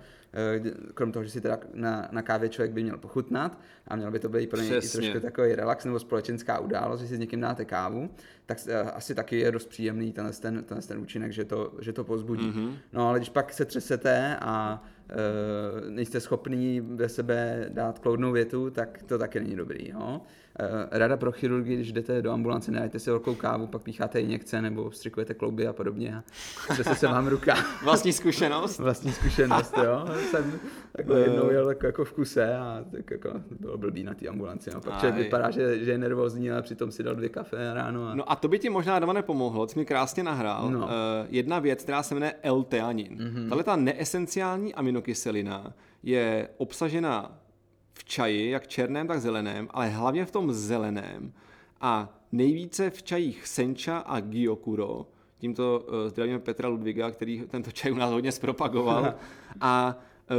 krom 0.94 1.12
toho, 1.12 1.24
že 1.24 1.30
si 1.30 1.40
teda 1.40 1.58
na, 1.74 2.08
na 2.12 2.22
kávě 2.22 2.48
člověk 2.48 2.72
by 2.72 2.82
měl 2.82 2.98
pochutnat 2.98 3.58
a 3.88 3.96
měl 3.96 4.10
by 4.10 4.18
to 4.18 4.28
být 4.28 4.50
pro 4.50 4.60
něj 4.60 4.78
i 4.84 4.88
trošku 4.88 5.20
takový 5.20 5.54
relax 5.54 5.84
nebo 5.84 5.98
společenská 5.98 6.58
událost, 6.58 7.00
že 7.00 7.06
si 7.06 7.16
s 7.16 7.18
někým 7.18 7.40
dáte 7.40 7.64
kávu, 7.64 8.10
tak 8.46 8.58
eh, 8.66 8.80
asi 8.80 9.14
taky 9.14 9.38
je 9.38 9.52
dost 9.52 9.68
příjemný 9.68 10.12
tenhle 10.12 10.32
ten, 10.32 10.64
tenhle 10.64 10.86
ten 10.86 10.98
účinek, 10.98 11.32
že 11.32 11.44
to, 11.44 11.72
že 11.80 11.92
to 11.92 12.04
pozbudí. 12.04 12.50
Mm-hmm. 12.50 12.74
No 12.92 13.08
ale 13.08 13.18
když 13.18 13.28
pak 13.28 13.52
se 13.52 13.64
třesete 13.64 14.36
a 14.40 14.84
e, 15.08 15.90
nejste 15.90 16.20
schopný 16.20 16.80
ve 16.80 17.08
sebe 17.08 17.66
dát 17.68 17.98
kloudnou 17.98 18.32
větu, 18.32 18.70
tak 18.70 19.02
to 19.02 19.18
taky 19.18 19.40
není 19.40 19.56
dobrý. 19.56 19.88
Jo? 19.88 20.20
E, 20.58 20.98
rada 20.98 21.16
pro 21.16 21.32
chirurgy, 21.32 21.74
když 21.74 21.92
jdete 21.92 22.22
do 22.22 22.32
ambulance, 22.32 22.70
nedajte 22.70 22.98
si 22.98 23.10
velkou 23.10 23.34
kávu, 23.34 23.66
pak 23.66 23.82
pícháte 23.82 24.20
injekce 24.20 24.62
nebo 24.62 24.90
vstřikujete 24.90 25.34
klouby 25.34 25.66
a 25.66 25.72
podobně 25.72 26.16
a 26.16 26.74
se 26.74 26.94
se 26.94 27.06
vám 27.06 27.26
ruka. 27.26 27.54
Vlastní 27.84 28.12
zkušenost? 28.12 28.78
Vlastní 28.78 29.12
zkušenost, 29.12 29.74
jo. 29.84 30.06
Jsem 30.30 30.60
takhle 30.92 31.20
jednou 31.20 31.50
jel 31.50 31.68
jako, 31.68 31.86
jako 31.86 32.04
v 32.04 32.12
kuse 32.12 32.56
a 32.56 32.84
tak 32.90 33.10
jako 33.10 33.30
bylo 33.60 33.78
blbý 33.78 34.02
na 34.02 34.14
té 34.14 34.28
ambulanci. 34.28 34.70
No. 34.74 34.80
Pak 34.80 35.00
člověk 35.00 35.24
vypadá, 35.24 35.50
že, 35.50 35.84
že, 35.84 35.90
je 35.90 35.98
nervózní, 35.98 36.50
ale 36.50 36.62
přitom 36.62 36.90
si 36.90 37.02
dal 37.02 37.14
dvě 37.14 37.28
kafe 37.28 37.74
ráno. 37.74 38.08
A... 38.08 38.14
No 38.14 38.32
a 38.32 38.36
to 38.36 38.48
by 38.48 38.58
ti 38.58 38.70
možná 38.70 38.98
doma 38.98 39.12
nepomohlo, 39.12 39.68
jsi 39.68 39.78
mi 39.78 39.84
krásně 39.84 40.22
nahrál. 40.22 40.70
No. 40.70 40.78
Uh, 40.78 40.84
jedna 41.28 41.58
věc, 41.58 41.82
která 41.82 42.02
se 42.02 42.14
jmenuje 42.14 42.34
L-teanin. 42.42 43.16
Mm-hmm. 43.16 43.48
Tahle 43.48 43.64
ta 43.64 43.76
neesenciální 43.76 44.74
aminokyselina 44.74 45.72
je 46.02 46.48
obsažena 46.56 47.38
v 47.98 48.04
čaji, 48.04 48.50
jak 48.50 48.66
černém, 48.66 49.06
tak 49.06 49.20
zeleném, 49.20 49.68
ale 49.70 49.88
hlavně 49.88 50.24
v 50.24 50.30
tom 50.30 50.52
zeleném 50.52 51.32
a 51.80 52.18
nejvíce 52.32 52.90
v 52.90 53.02
čajích 53.02 53.46
sencha 53.46 53.98
a 53.98 54.20
gyokuro. 54.20 55.06
Tímto 55.38 55.86
uh, 55.88 56.08
zdravíme 56.08 56.38
Petra 56.38 56.68
Ludviga, 56.68 57.10
který 57.10 57.42
tento 57.48 57.70
čaj 57.70 57.92
u 57.92 57.94
nás 57.94 58.10
hodně 58.10 58.32
zpropagoval. 58.32 59.14
a 59.60 59.98
uh, 60.30 60.36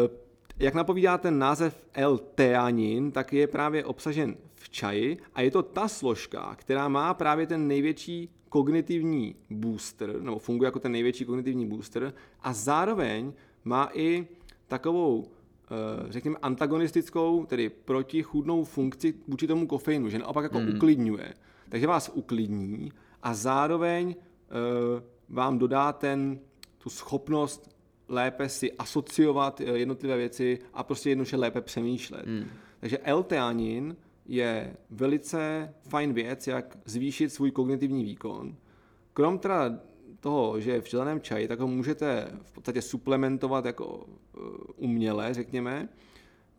jak 0.60 0.74
napovídá 0.74 1.18
ten 1.18 1.40
název 1.40 1.86
L-teanin, 1.94 3.12
tak 3.12 3.34
je 3.34 3.48
právě 3.48 3.86
obsažen 3.86 4.36
v 4.56 4.70
čaji 4.70 5.18
a 5.36 5.42
je 5.42 5.52
to 5.52 5.64
ta 5.64 5.88
složka, 5.88 6.56
která 6.56 6.88
má 6.88 7.14
právě 7.14 7.48
ten 7.48 7.68
největší 7.68 8.30
kognitivní 8.50 9.36
booster, 9.50 10.22
nebo 10.22 10.40
funguje 10.40 10.68
jako 10.68 10.80
ten 10.80 10.92
největší 10.92 11.26
kognitivní 11.26 11.68
booster 11.68 12.14
a 12.42 12.54
zároveň 12.54 13.34
má 13.64 13.90
i 13.94 14.28
takovou 14.68 15.26
eh, 15.28 15.39
řekněme, 16.10 16.38
antagonistickou, 16.42 17.46
tedy 17.46 17.70
protichůdnou 17.70 18.64
funkci 18.64 19.14
vůči 19.28 19.48
tomu 19.48 19.68
kofeinu, 19.68 20.10
že 20.10 20.20
naopak 20.20 20.44
jako 20.44 20.60
mm. 20.60 20.76
uklidňuje. 20.76 21.34
Takže 21.70 21.88
vás 21.88 22.12
uklidní 22.14 22.92
a 23.24 23.34
zároveň 23.34 24.08
uh, 24.08 24.16
vám 25.30 25.60
dodá 25.60 25.94
ten, 25.94 26.40
tu 26.78 26.90
schopnost 26.90 27.80
lépe 28.10 28.50
si 28.50 28.72
asociovat 28.72 29.62
eh, 29.62 29.64
jednotlivé 29.64 30.18
věci 30.18 30.60
a 30.74 30.84
prostě 30.84 31.10
jednoduše 31.10 31.38
lépe 31.38 31.62
přemýšlet. 31.62 32.26
Mm. 32.26 32.46
Takže 32.80 32.98
L-teanin 32.98 33.96
je 34.26 34.78
velice 34.90 35.74
fajn 35.90 36.14
věc, 36.14 36.48
jak 36.48 36.78
zvýšit 36.86 37.30
svůj 37.30 37.52
kognitivní 37.52 38.04
výkon. 38.04 38.56
Krom 39.14 39.40
teda 39.40 39.80
toho, 40.20 40.60
že 40.60 40.72
je 40.72 40.82
v 40.82 40.90
zeleném 40.92 41.22
čaji, 41.22 41.48
tak 41.48 41.60
ho 41.60 41.68
můžete 41.68 42.28
v 42.44 42.52
podstatě 42.54 42.82
suplementovat 42.82 43.66
jako 43.66 44.06
eh, 44.38 44.40
uměle, 44.78 45.34
řekněme. 45.34 45.90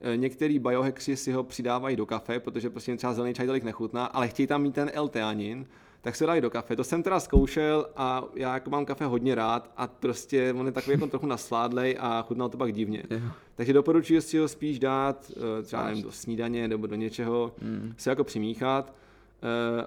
Eh, 0.00 0.17
některý 0.17 0.59
biohackři 0.59 1.17
si 1.17 1.33
ho 1.33 1.43
přidávají 1.43 1.97
do 1.97 2.07
kafe, 2.07 2.40
protože 2.40 2.71
prostě 2.71 2.97
třeba 2.97 3.12
zelený 3.14 3.35
čaj 3.35 3.47
tolik 3.47 3.64
nechutná, 3.64 4.07
ale 4.07 4.29
chtějí 4.29 4.47
tam 4.47 4.62
mít 4.62 4.75
ten 4.75 4.90
L-teanin, 4.95 5.67
tak 6.02 6.17
se 6.17 6.26
dají 6.26 6.40
do 6.40 6.50
kafe. 6.50 6.76
To 6.76 6.85
jsem 6.85 7.02
teda 7.02 7.21
zkoušel 7.21 7.87
a 7.97 8.25
já 8.35 8.55
jako 8.55 8.71
mám 8.71 8.85
kafe 8.87 9.05
hodně 9.07 9.35
rád 9.35 9.71
a 9.76 9.87
prostě 9.87 10.55
on 10.59 10.67
je 10.67 10.73
takový 10.73 10.95
jako 10.95 11.07
trochu 11.07 11.26
nasládlej 11.26 11.97
a 12.00 12.23
chutnal 12.23 12.49
to 12.49 12.59
pak 12.59 12.73
divně. 12.73 13.02
Jo. 13.11 13.21
Takže 13.55 13.73
doporučuji 13.73 14.21
si 14.21 14.38
ho 14.38 14.49
spíš 14.49 14.79
dát 14.79 15.33
eh, 15.37 15.62
třeba 15.62 15.85
nevím, 15.87 16.02
do 16.02 16.12
snídaně 16.12 16.69
nebo 16.69 16.87
do 16.87 16.95
něčeho, 16.95 17.52
Mm. 17.62 17.95
si 17.97 18.09
jako 18.09 18.25
přimíchat 18.25 18.95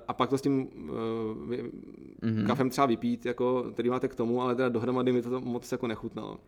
a 0.08 0.14
pak 0.14 0.30
to 0.30 0.38
s 0.38 0.42
tím 0.42 0.68
mm-hmm. 0.68 2.48
kafem 2.48 2.70
třeba 2.70 2.88
vypít, 2.88 3.26
jako, 3.26 3.64
který 3.74 3.90
máte 3.90 4.08
k 4.08 4.16
tomu, 4.16 4.42
ale 4.42 4.56
teda 4.56 4.70
dohromady 4.70 5.12
mi 5.12 5.22
to 5.22 5.42
moc 5.42 5.72
jako 5.72 5.88
nechutnalo. 5.88 6.40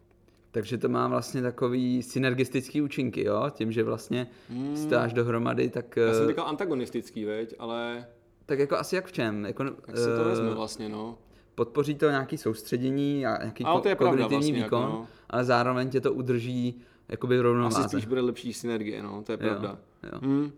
Takže 0.52 0.78
to 0.78 0.90
má 0.90 1.08
vlastně 1.08 1.42
takový 1.42 2.04
synergistický 2.04 2.82
účinky, 2.82 3.24
jo? 3.24 3.46
Tím, 3.50 3.72
že 3.72 3.84
vlastně 3.84 4.28
mm. 4.50 4.78
stáš 4.78 5.14
dohromady, 5.14 5.70
tak, 5.70 5.98
Já 5.98 6.14
jsem 6.14 6.24
eh, 6.24 6.28
říkal 6.28 6.48
antagonistický, 6.48 7.26
veď, 7.26 7.56
ale 7.60 8.06
tak 8.46 8.60
jako 8.60 8.78
asi 8.78 8.96
jak 8.96 9.06
v 9.06 9.12
čem? 9.12 9.46
Jako, 9.46 9.64
jak 9.64 9.98
se 9.98 10.16
to 10.16 10.22
eh, 10.22 10.24
vezme 10.24 10.54
vlastně, 10.54 10.90
no. 10.90 11.18
podpoří 11.56 11.96
to 11.96 12.10
nějaký 12.10 12.38
soustředění 12.38 13.26
a 13.26 13.38
nějaký 13.38 13.64
Ale 13.64 13.82
to 13.82 13.90
je 13.90 13.96
kognitivní 13.96 14.38
vlastně, 14.38 14.54
výkon, 14.54 14.82
jako 14.82 14.94
no. 14.94 15.08
ale 15.30 15.44
zároveň 15.44 15.90
tě 15.90 16.02
to 16.02 16.14
udrží 16.14 16.82
jakoby 17.10 17.38
v 17.38 17.42
rovnováze. 17.42 17.80
Asi 17.80 17.90
spíš 17.90 18.06
bude 18.06 18.22
lepší 18.22 18.54
synergie, 18.54 19.04
no, 19.04 19.24
to 19.24 19.32
je 19.32 19.38
Jo, 19.42 19.48
pravda. 19.48 19.78
jo. 20.04 20.20
Hmm. 20.22 20.52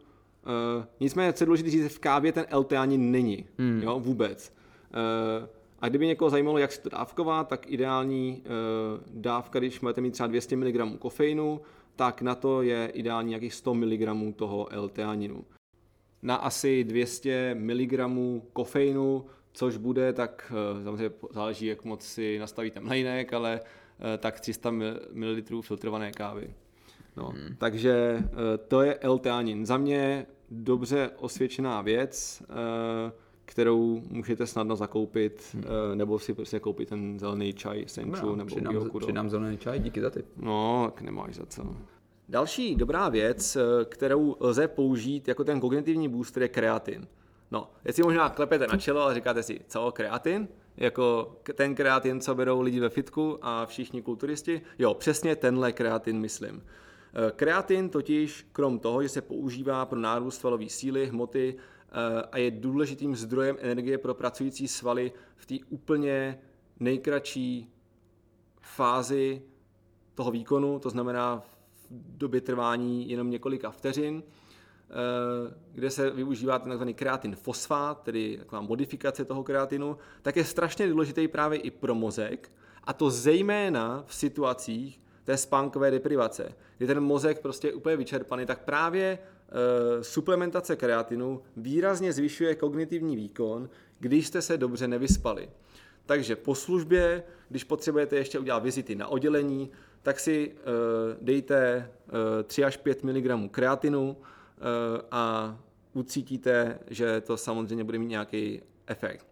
Uh, 0.48 0.86
nicméně, 1.00 1.34
co 1.34 1.44
je 1.44 1.46
důležité 1.46 1.70
říct, 1.70 1.96
v 1.96 2.00
kávě 2.00 2.32
ten 2.32 2.46
LT 2.58 2.74
ani 2.74 2.98
není, 2.98 3.46
Hmm. 3.58 3.82
jo, 3.84 4.00
vůbec. 4.00 4.54
Uh, 5.42 5.48
a 5.80 5.90
kdyby 5.90 6.08
někoho 6.08 6.30
zajímalo, 6.30 6.58
jak 6.58 6.72
si 6.72 6.82
to 6.82 6.90
dávkovat, 6.90 7.48
tak 7.48 7.72
ideální 7.72 8.44
uh, 8.46 9.22
dávka, 9.22 9.60
když 9.60 9.80
budete 9.80 10.02
mít 10.02 10.12
třeba 10.12 10.28
200 10.28 10.56
mg 10.56 11.00
kofeinu, 11.00 11.62
tak 11.96 12.22
na 12.22 12.36
to 12.36 12.62
je 12.62 12.92
ideální 12.94 13.30
nějakých 13.30 13.54
100 13.54 13.74
mg 13.74 14.36
toho 14.36 14.74
L-teaninu. 14.74 15.46
Na 16.22 16.36
asi 16.36 16.84
200 16.84 17.56
mg 17.56 17.94
kofeinu, 18.54 19.26
což 19.54 19.78
bude, 19.78 20.14
tak 20.14 20.54
samozřejmě 20.84 21.10
záleží, 21.32 21.66
jak 21.66 21.86
moc 21.86 22.06
si 22.06 22.40
nastavíte 22.40 22.80
mlejnek, 22.80 23.34
ale 23.34 23.60
tak 24.18 24.40
300 24.40 24.72
ml 24.72 25.62
filtrované 25.62 26.12
kávy. 26.12 26.54
No, 27.18 27.26
hmm. 27.26 27.56
Takže 27.58 28.24
to 28.68 28.82
je 28.82 28.96
L-teanin. 28.96 29.66
Za 29.66 29.78
mě 29.78 30.26
dobře 30.52 31.10
osvědčená 31.18 31.82
věc, 31.82 32.44
eh, 32.50 33.12
kterou 33.46 34.02
můžete 34.10 34.48
snadno 34.48 34.76
zakoupit, 34.76 35.44
hmm. 35.54 35.64
nebo 35.98 36.20
si 36.20 36.34
prostě 36.34 36.60
koupit 36.60 36.90
ten 36.90 37.20
zelený 37.20 37.54
čaj 37.54 37.84
senchu 37.88 38.36
nebo 38.36 38.48
přidám, 38.48 38.74
Gyokuro. 38.74 39.06
přidám 39.06 39.30
zelený 39.30 39.58
čaj, 39.58 39.80
díky 39.80 40.02
za 40.02 40.10
tip. 40.10 40.26
No, 40.38 40.92
tak 40.96 41.02
nemáš 41.02 41.36
za 41.36 41.46
co. 41.46 41.76
Další 42.30 42.76
dobrá 42.76 43.10
věc, 43.10 43.56
eh, 43.56 43.86
kterou 43.86 44.36
lze 44.40 44.68
použít 44.68 45.28
jako 45.28 45.44
ten 45.44 45.60
kognitivní 45.60 46.10
booster, 46.10 46.44
je 46.44 46.50
kreatin. 46.50 47.08
No, 47.52 47.70
jestli 47.86 48.04
možná 48.04 48.30
klepete 48.30 48.68
na 48.68 48.78
čelo 48.78 49.02
a 49.02 49.14
říkáte 49.14 49.44
si, 49.44 49.60
co, 49.68 49.92
kreatin? 49.92 50.48
Jako 50.78 51.36
ten 51.56 51.76
kreatin, 51.76 52.22
co 52.22 52.36
berou 52.36 52.62
lidi 52.62 52.80
ve 52.80 52.90
fitku 52.90 53.38
a 53.42 53.66
všichni 53.66 54.02
kulturisti? 54.02 54.62
Jo, 54.80 54.94
přesně 54.94 55.36
tenhle 55.36 55.72
kreatin 55.72 56.20
myslím. 56.20 56.64
Eh, 57.18 57.32
Kreatin 57.32 57.90
totiž, 57.90 58.48
krom 58.52 58.80
toho, 58.80 59.04
že 59.04 59.10
se 59.10 59.22
používá 59.22 59.86
pro 59.86 60.00
nárůst 60.00 60.38
svalové 60.38 60.70
síly, 60.70 61.06
hmoty 61.06 61.56
eh, 61.58 62.22
a 62.32 62.38
je 62.38 62.52
důležitým 62.52 63.16
zdrojem 63.16 63.58
energie 63.60 63.98
pro 63.98 64.14
pracující 64.14 64.68
svaly 64.68 65.12
v 65.36 65.46
té 65.46 65.56
úplně 65.70 66.40
nejkratší 66.80 67.74
fázi 68.62 69.42
toho 70.16 70.32
výkonu, 70.32 70.80
to 70.80 70.90
znamená 70.90 71.40
v 71.40 71.58
době 72.18 72.42
trvání 72.42 73.10
jenom 73.10 73.30
několika 73.30 73.72
vteřin, 73.72 74.24
eh, 74.24 74.94
kde 75.72 75.90
se 75.90 76.10
využívá 76.10 76.60
ten 76.60 76.78
tzv. 76.78 76.94
kreatin 76.94 77.36
fosfát, 77.36 78.04
tedy 78.04 78.38
taková 78.38 78.62
modifikace 78.62 79.26
toho 79.26 79.44
kreatinu, 79.44 79.98
tak 80.22 80.36
je 80.36 80.46
strašně 80.46 80.88
důležitý 80.90 81.28
právě 81.28 81.60
i 81.60 81.72
pro 81.72 81.96
mozek, 81.96 82.52
a 82.84 82.94
to 82.94 83.10
zejména 83.10 84.04
v 84.08 84.16
situacích 84.16 85.07
té 85.28 85.38
spánkové 85.38 85.92
deprivace, 85.92 86.56
kdy 86.78 86.88
ten 86.88 87.00
mozek 87.00 87.40
prostě 87.40 87.68
je 87.68 87.74
úplně 87.74 87.96
vyčerpaný, 87.98 88.46
tak 88.46 88.64
právě 88.64 89.20
eh, 89.20 90.04
suplementace 90.04 90.76
kreatinu 90.76 91.42
výrazně 91.58 92.14
zvyšuje 92.14 92.56
kognitivní 92.56 93.16
výkon, 93.16 93.70
když 94.00 94.28
jste 94.28 94.42
se 94.42 94.58
dobře 94.58 94.88
nevyspali. 94.88 95.50
Takže 96.06 96.36
po 96.36 96.56
službě, 96.56 97.24
když 97.50 97.64
potřebujete 97.64 98.16
ještě 98.16 98.40
udělat 98.40 98.64
vizity 98.64 98.96
na 98.96 99.08
oddělení, 99.08 99.70
tak 100.02 100.20
si 100.20 100.52
uh, 100.52 100.54
dejte 101.22 101.90
uh, 102.08 102.44
3 102.44 102.64
až 102.64 102.78
5 102.78 103.04
mg 103.04 103.52
kreatinu 103.52 104.10
uh, 104.10 104.16
a 105.12 105.58
ucítíte, 105.94 106.80
že 106.90 107.22
to 107.22 107.38
samozřejmě 107.38 107.84
bude 107.84 108.00
mít 108.00 108.08
nějaký 108.08 108.62
efekt. 108.88 109.26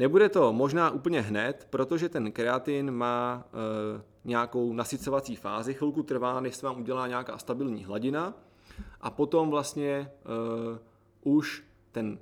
Nebude 0.00 0.28
to 0.28 0.52
možná 0.52 0.90
úplně 0.90 1.20
hned, 1.20 1.66
protože 1.70 2.08
ten 2.08 2.32
kreatin 2.32 2.90
má 2.90 3.44
uh, 3.44 4.00
nějakou 4.24 4.72
nasycovací 4.72 5.36
fázi, 5.36 5.74
chvilku 5.74 6.02
trvá, 6.02 6.40
než 6.40 6.54
se 6.54 6.66
vám 6.66 6.80
udělá 6.80 7.06
nějaká 7.06 7.38
stabilní 7.38 7.84
hladina 7.84 8.34
a 9.00 9.10
potom 9.10 9.50
vlastně 9.50 10.10
uh, 11.24 11.34
už 11.34 11.64
ten 11.92 12.18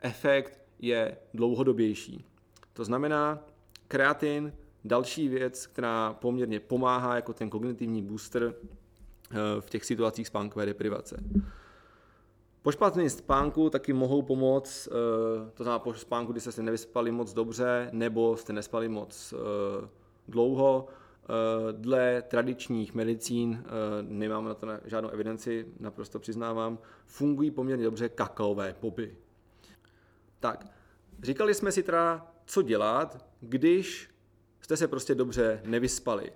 efekt 0.00 0.60
je 0.78 1.16
dlouhodobější. 1.34 2.24
To 2.72 2.84
znamená, 2.84 3.38
kreatin, 3.88 4.52
další 4.84 5.28
věc, 5.28 5.66
která 5.66 6.12
poměrně 6.12 6.60
pomáhá 6.60 7.14
jako 7.14 7.32
ten 7.32 7.50
kognitivní 7.50 8.02
booster 8.02 8.54
eh, 8.54 9.36
v 9.60 9.70
těch 9.70 9.84
situacích 9.84 10.26
spánkové 10.26 10.66
deprivace. 10.66 11.16
Po 12.66 12.72
špatném 12.72 13.10
spánku 13.10 13.70
taky 13.70 13.92
mohou 13.92 14.22
pomoct, 14.22 14.88
eh, 14.88 14.90
to 15.54 15.62
znamená 15.62 15.78
po 15.78 15.94
spánku, 15.94 16.32
kdy 16.32 16.40
jste 16.40 16.52
se 16.52 16.62
nevyspali 16.62 17.12
moc 17.12 17.32
dobře, 17.32 17.88
nebo 17.92 18.36
jste 18.36 18.52
nespali 18.52 18.88
moc 18.88 19.34
eh, 19.36 19.88
dlouho. 20.28 20.86
Eh, 20.88 21.72
Dle 21.72 22.22
tradičních 22.22 22.94
medicín, 22.94 23.64
nemám 24.02 24.44
na 24.44 24.54
to 24.54 24.66
žádnou 24.84 25.08
evidenci, 25.08 25.66
naprosto 25.80 26.18
přiznávám, 26.18 26.78
fungují 27.04 27.50
poměrně 27.50 27.84
dobře 27.84 28.08
kakaové 28.08 28.76
boby. 28.80 29.16
Tak, 30.40 30.66
říkali 31.22 31.54
jsme 31.54 31.72
si 31.72 31.82
teda, 31.82 32.32
co 32.46 32.62
dělat, 32.62 33.26
když 33.40 34.10
jste 34.60 34.76
se 34.76 34.88
prostě 34.88 35.14
dobře 35.14 35.62
nevyspali. 35.64 36.32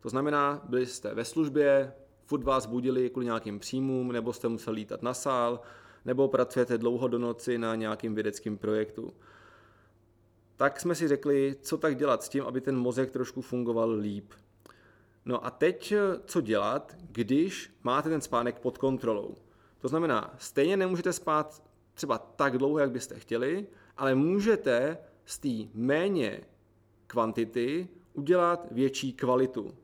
To 0.00 0.08
znamená, 0.08 0.62
byli 0.68 0.86
jste 0.86 1.14
ve 1.14 1.24
službě, 1.24 1.92
furt 2.26 2.44
vás 2.44 2.66
budili 2.66 3.10
kvůli 3.10 3.26
nějakým 3.26 3.58
příjmům, 3.58 4.12
nebo 4.12 4.32
jste 4.32 4.48
museli 4.48 4.74
lítat 4.74 5.02
na 5.02 5.14
sál, 5.14 5.60
nebo 6.04 6.28
pracujete 6.28 6.78
dlouho 6.78 7.08
do 7.08 7.18
noci 7.18 7.58
na 7.58 7.74
nějakým 7.74 8.14
vědeckém 8.14 8.58
projektu. 8.58 9.12
Tak 10.56 10.80
jsme 10.80 10.94
si 10.94 11.08
řekli, 11.08 11.56
co 11.60 11.78
tak 11.78 11.96
dělat 11.96 12.22
s 12.22 12.28
tím, 12.28 12.44
aby 12.44 12.60
ten 12.60 12.76
mozek 12.78 13.10
trošku 13.10 13.42
fungoval 13.42 13.90
líp. 13.90 14.32
No 15.24 15.46
a 15.46 15.50
teď 15.50 15.94
co 16.24 16.40
dělat, 16.40 16.96
když 17.10 17.70
máte 17.82 18.08
ten 18.08 18.20
spánek 18.20 18.58
pod 18.58 18.78
kontrolou? 18.78 19.36
To 19.78 19.88
znamená, 19.88 20.34
stejně 20.38 20.76
nemůžete 20.76 21.12
spát 21.12 21.62
třeba 21.94 22.18
tak 22.18 22.58
dlouho, 22.58 22.78
jak 22.78 22.90
byste 22.90 23.18
chtěli, 23.18 23.66
ale 23.96 24.14
můžete 24.14 24.98
z 25.24 25.38
té 25.38 25.70
méně 25.74 26.40
kvantity 27.06 27.88
udělat 28.12 28.66
větší 28.70 29.12
kvalitu. 29.12 29.74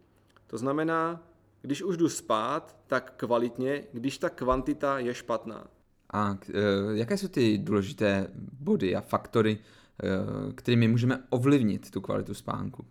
To 0.46 0.58
znamená, 0.58 1.29
když 1.62 1.82
už 1.82 1.96
jdu 1.96 2.08
spát, 2.08 2.76
tak 2.86 3.12
kvalitně, 3.16 3.84
když 3.92 4.18
ta 4.18 4.30
kvantita 4.30 4.98
je 4.98 5.14
špatná. 5.14 5.66
A 6.12 6.38
eh, 6.48 6.52
jaké 6.92 7.18
jsou 7.18 7.28
ty 7.28 7.58
důležité 7.58 8.26
body 8.60 8.96
a 8.96 9.00
faktory, 9.00 9.58
eh, 9.58 10.52
kterými 10.52 10.88
můžeme 10.88 11.22
ovlivnit 11.30 11.90
tu 11.90 12.00
kvalitu 12.00 12.34
spánku? 12.34 12.84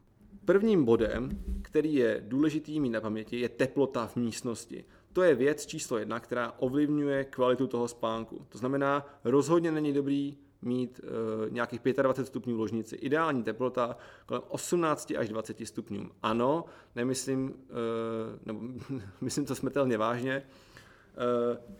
Prvním 0.45 0.85
bodem, 0.85 1.29
který 1.61 1.93
je 1.93 2.23
důležitý 2.27 2.79
mít 2.79 2.89
na 2.89 3.01
paměti, 3.01 3.39
je 3.39 3.49
teplota 3.49 4.07
v 4.07 4.15
místnosti. 4.15 4.85
To 5.13 5.21
je 5.21 5.35
věc 5.35 5.65
číslo 5.65 5.97
jedna, 5.97 6.19
která 6.19 6.53
ovlivňuje 6.59 7.23
kvalitu 7.23 7.67
toho 7.67 7.87
spánku. 7.87 8.45
To 8.49 8.57
znamená, 8.57 9.05
rozhodně 9.23 9.71
není 9.71 9.93
dobrý 9.93 10.37
mít 10.61 11.01
e, 11.03 11.49
nějakých 11.49 11.81
25 12.01 12.25
stupňů 12.25 12.55
v 12.55 12.59
ložnici. 12.59 12.95
Ideální 12.95 13.43
teplota 13.43 13.97
kolem 14.25 14.43
18 14.47 15.13
až 15.17 15.29
20 15.29 15.67
stupňů. 15.67 16.09
Ano, 16.23 16.65
nemyslím, 16.95 17.53
e, 17.53 18.39
nebo 18.45 18.61
myslím 19.21 19.45
to 19.45 19.55
smrtelně 19.55 19.97
vážně, 19.97 20.33
e, 20.33 20.43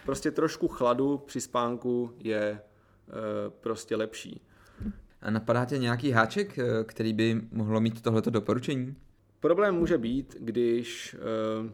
prostě 0.05 0.31
trošku 0.31 0.67
chladu 0.67 1.17
při 1.17 1.41
spánku 1.41 2.13
je 2.19 2.41
e, 2.41 2.61
prostě 3.49 3.95
lepší. 3.95 4.41
A 5.21 5.31
napadá 5.31 5.65
tě 5.65 5.77
nějaký 5.77 6.11
háček, 6.11 6.59
který 6.83 7.13
by 7.13 7.41
mohlo 7.51 7.81
mít 7.81 8.01
tohleto 8.01 8.29
doporučení? 8.29 8.95
Problém 9.39 9.75
může 9.75 9.97
být, 9.97 10.35
když 10.39 11.15
uh, 11.63 11.69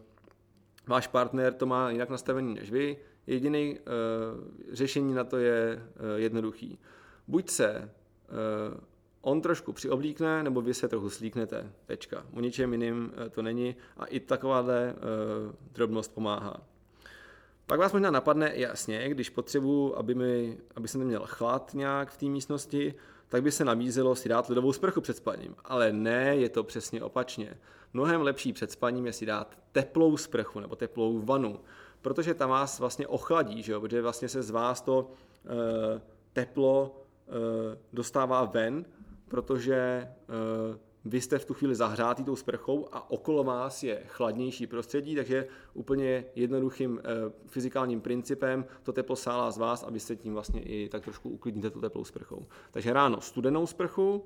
váš 0.88 1.08
partner 1.08 1.54
to 1.54 1.66
má 1.66 1.90
jinak 1.90 2.10
nastavený 2.10 2.54
než 2.54 2.72
vy. 2.72 2.98
Jediný 3.28 3.80
uh, 3.80 4.74
řešení 4.74 5.14
na 5.14 5.24
to 5.24 5.38
je 5.38 5.76
uh, 5.76 6.20
jednoduchý. 6.20 6.80
Buď 7.28 7.50
se 7.50 7.92
uh, 8.72 8.80
on 9.22 9.42
trošku 9.42 9.74
přioblíkne, 9.74 10.44
nebo 10.44 10.62
vy 10.62 10.74
se 10.74 10.88
trochu 10.88 11.10
slíknete. 11.10 11.72
Tečka. 11.86 12.26
O 12.34 12.40
ničem 12.40 12.72
jiným 12.72 13.12
to 13.32 13.42
není 13.42 13.76
a 13.98 14.06
i 14.06 14.20
takováhle 14.20 14.96
drobnost 15.74 16.14
pomáhá. 16.14 16.62
Pak 17.68 17.80
vás 17.80 17.94
možná 17.94 18.12
napadne, 18.12 18.52
jasně, 18.56 19.10
když 19.10 19.30
potřebuji, 19.30 19.98
aby, 19.98 20.16
mi, 20.16 20.58
aby 20.76 20.88
jsem 20.88 21.04
měl 21.04 21.24
chlad 21.26 21.72
nějak 21.74 22.12
v 22.12 22.18
té 22.18 22.26
místnosti, 22.26 22.94
tak 23.28 23.44
by 23.44 23.52
se 23.52 23.66
nabízelo 23.66 24.16
si 24.16 24.30
dát 24.30 24.50
ledovou 24.50 24.74
sprchu 24.74 25.02
před 25.02 25.18
spaním. 25.18 25.56
Ale 25.66 25.94
ne, 25.94 26.36
je 26.36 26.50
to 26.50 26.64
přesně 26.64 27.04
opačně. 27.04 27.58
Mnohem 27.94 28.22
lepší 28.22 28.54
před 28.54 28.72
spaním 28.72 29.06
je 29.06 29.14
si 29.14 29.26
dát 29.26 29.58
teplou 29.72 30.18
sprchu 30.18 30.60
nebo 30.60 30.76
teplou 30.76 31.20
vanu, 31.20 31.60
protože 32.06 32.34
tam 32.34 32.50
vás 32.50 32.80
vlastně 32.80 33.08
ochladí, 33.08 33.64
že 33.64 33.72
jo? 33.72 33.82
protože 33.82 34.02
vlastně 34.02 34.30
se 34.30 34.44
z 34.44 34.50
vás 34.50 34.82
to 34.82 35.12
e, 35.46 36.02
teplo 36.34 37.02
e, 37.28 37.78
dostává 37.94 38.46
ven, 38.46 38.86
protože 39.28 39.76
e, 39.76 40.10
vy 41.06 41.22
jste 41.22 41.40
v 41.40 41.46
tu 41.46 41.54
chvíli 41.54 41.76
zahřátý 41.76 42.24
tou 42.24 42.36
sprchou 42.36 42.88
a 42.92 43.12
okolo 43.12 43.44
vás 43.44 43.84
je 43.84 44.04
chladnější 44.08 44.68
prostředí, 44.68 45.16
takže 45.16 45.48
úplně 45.74 46.26
jednoduchým 46.36 47.00
e, 47.00 47.04
fyzikálním 47.48 48.02
principem 48.02 48.66
to 48.84 48.94
teplo 48.94 49.16
sálá 49.16 49.52
z 49.52 49.58
vás 49.58 49.84
a 49.84 49.90
vy 49.90 50.00
se 50.00 50.16
tím 50.16 50.34
vlastně 50.34 50.62
i 50.62 50.90
tak 50.90 51.04
trošku 51.04 51.30
uklidníte 51.30 51.70
tu 51.70 51.82
teplou 51.82 52.04
sprchou. 52.04 52.48
Takže 52.72 52.94
ráno 52.94 53.22
studenou 53.22 53.68
sprchu, 53.68 54.26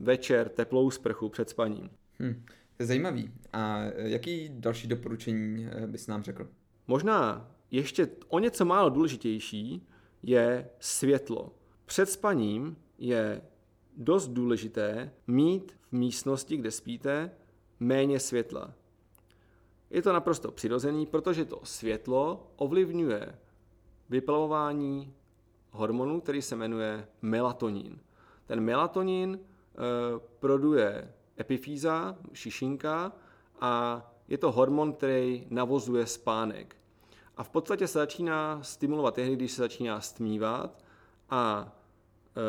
večer 0.00 0.48
teplou 0.48 0.90
sprchu 0.90 1.28
před 1.28 1.48
spaním. 1.50 1.90
Hmm, 2.18 2.44
zajímavý. 2.78 3.32
A 3.52 3.80
jaký 3.96 4.48
další 4.52 4.88
doporučení 4.88 5.68
bys 5.86 6.06
nám 6.06 6.22
řekl? 6.22 6.48
Možná 6.88 7.50
ještě 7.70 8.08
o 8.28 8.38
něco 8.38 8.64
málo 8.64 8.90
důležitější 8.90 9.86
je 10.22 10.70
světlo. 10.80 11.52
Před 11.86 12.06
spaním 12.06 12.76
je 12.98 13.42
dost 13.96 14.28
důležité 14.28 15.12
mít 15.26 15.76
v 15.88 15.92
místnosti, 15.92 16.56
kde 16.56 16.70
spíte, 16.70 17.30
méně 17.80 18.20
světla. 18.20 18.74
Je 19.90 20.02
to 20.02 20.12
naprosto 20.12 20.52
přirozený, 20.52 21.06
protože 21.06 21.44
to 21.44 21.60
světlo 21.64 22.52
ovlivňuje 22.56 23.38
vyplavování 24.08 25.14
hormonu, 25.70 26.20
který 26.20 26.42
se 26.42 26.56
jmenuje 26.56 27.08
melatonin. 27.22 27.98
Ten 28.46 28.60
melatonin 28.60 29.38
e, 29.38 29.38
produkuje 30.40 31.14
epifýza, 31.40 32.18
šišinka 32.32 33.12
a 33.60 34.02
je 34.28 34.38
to 34.38 34.52
hormon, 34.52 34.92
který 34.92 35.46
navozuje 35.50 36.06
spánek. 36.06 36.77
A 37.38 37.42
v 37.42 37.48
podstatě 37.48 37.86
se 37.86 37.98
začíná 37.98 38.62
stimulovat 38.62 39.14
tehdy, 39.14 39.36
když 39.36 39.52
se 39.52 39.62
začíná 39.62 40.00
stmívat 40.00 40.84
a 41.30 41.72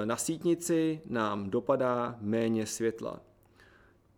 e, 0.02 0.06
na 0.06 0.16
sítnici 0.16 1.02
nám 1.06 1.50
dopadá 1.50 2.16
méně 2.22 2.66
světla. 2.66 3.20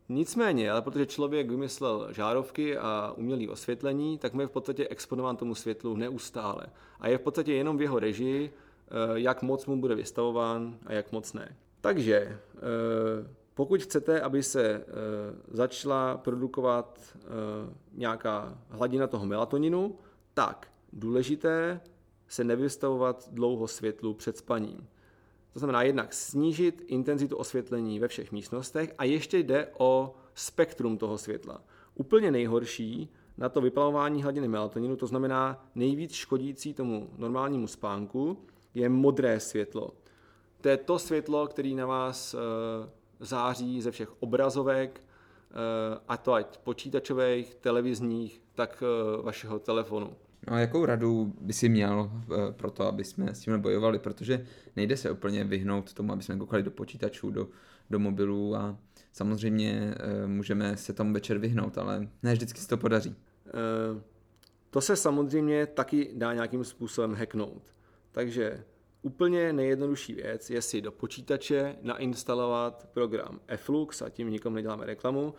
Nicméně, 0.09 0.71
ale 0.71 0.81
protože 0.81 1.05
člověk 1.05 1.49
vymyslel 1.49 2.13
žárovky 2.13 2.77
a 2.77 3.13
umělé 3.17 3.47
osvětlení, 3.49 4.17
tak 4.17 4.33
je 4.39 4.47
v 4.47 4.51
podstatě 4.51 4.87
exponován 4.87 5.37
tomu 5.37 5.55
světlu 5.55 5.95
neustále. 5.95 6.65
A 6.99 7.07
je 7.07 7.17
v 7.17 7.21
podstatě 7.21 7.53
jenom 7.53 7.77
v 7.77 7.81
jeho 7.81 7.99
režii, 7.99 8.45
e, 8.45 9.19
jak 9.19 9.41
moc 9.41 9.65
mu 9.65 9.81
bude 9.81 9.95
vystavován 9.95 10.77
a 10.85 10.93
jak 10.93 11.11
moc 11.11 11.33
ne. 11.33 11.55
Takže 11.81 12.15
e, 12.15 12.39
pokud 13.53 13.81
chcete, 13.81 14.21
aby 14.21 14.43
se 14.43 14.85
začala 15.51 16.17
produkovat 16.17 17.17
nějaká 17.93 18.57
hladina 18.69 19.07
toho 19.07 19.25
melatoninu, 19.25 19.95
tak 20.33 20.71
důležité 20.93 21.81
se 22.27 22.43
nevystavovat 22.43 23.29
dlouho 23.31 23.67
světlu 23.67 24.13
před 24.13 24.37
spaním. 24.37 24.87
To 25.53 25.59
znamená 25.59 25.83
jednak 25.83 26.13
snížit 26.13 26.83
intenzitu 26.87 27.37
osvětlení 27.37 27.99
ve 27.99 28.07
všech 28.07 28.31
místnostech 28.31 28.93
a 28.97 29.03
ještě 29.03 29.37
jde 29.39 29.67
o 29.77 30.15
spektrum 30.35 30.97
toho 30.97 31.17
světla. 31.17 31.61
Úplně 31.95 32.31
nejhorší 32.31 33.09
na 33.37 33.49
to 33.49 33.61
vyplavování 33.61 34.23
hladiny 34.23 34.47
melatoninu, 34.47 34.95
to 34.95 35.07
znamená 35.07 35.65
nejvíc 35.75 36.13
škodící 36.13 36.73
tomu 36.73 37.09
normálnímu 37.17 37.67
spánku, 37.67 38.37
je 38.73 38.89
modré 38.89 39.39
světlo. 39.39 39.91
To 40.61 40.69
je 40.69 40.77
to 40.77 40.99
světlo, 40.99 41.47
který 41.47 41.75
na 41.75 41.85
vás 41.85 42.33
e, 42.33 42.37
září 43.19 43.81
ze 43.81 43.91
všech 43.91 44.21
obrazovek, 44.21 45.01
a 46.07 46.17
to 46.17 46.33
ať 46.33 46.57
počítačových, 46.57 47.55
televizních, 47.55 48.41
tak 48.55 48.83
e, 48.83 49.21
vašeho 49.21 49.59
telefonu. 49.59 50.15
No 50.47 50.53
a 50.53 50.59
jakou 50.59 50.85
radu 50.85 51.33
by 51.41 51.53
si 51.53 51.69
měl 51.69 52.11
eh, 52.11 52.51
pro 52.51 52.71
to, 52.71 52.87
aby 52.87 53.03
jsme 53.03 53.35
s 53.35 53.39
tím 53.39 53.61
bojovali, 53.61 53.99
protože 53.99 54.45
nejde 54.75 54.97
se 54.97 55.11
úplně 55.11 55.43
vyhnout 55.43 55.93
tomu, 55.93 56.13
aby 56.13 56.23
jsme 56.23 56.37
koukali 56.37 56.63
do 56.63 56.71
počítačů, 56.71 57.31
do, 57.31 57.47
do 57.89 57.99
mobilů 57.99 58.55
a 58.55 58.77
samozřejmě 59.11 59.95
eh, 59.97 60.27
můžeme 60.27 60.77
se 60.77 60.93
tomu 60.93 61.13
večer 61.13 61.37
vyhnout, 61.37 61.77
ale 61.77 62.07
ne 62.23 62.33
vždycky 62.33 62.59
se 62.59 62.67
to 62.67 62.77
podaří. 62.77 63.15
Eh, 63.47 64.01
to 64.69 64.81
se 64.81 64.95
samozřejmě 64.95 65.65
taky 65.65 66.11
dá 66.15 66.33
nějakým 66.33 66.63
způsobem 66.63 67.13
hacknout. 67.13 67.63
Takže 68.11 68.63
úplně 69.01 69.53
nejjednodušší 69.53 70.13
věc 70.13 70.49
je 70.49 70.61
si 70.61 70.81
do 70.81 70.91
počítače 70.91 71.75
nainstalovat 71.81 72.89
program 72.93 73.39
Flux 73.55 74.01
a 74.01 74.09
tím 74.09 74.29
nikomu 74.29 74.55
neděláme 74.55 74.85
reklamu, 74.85 75.33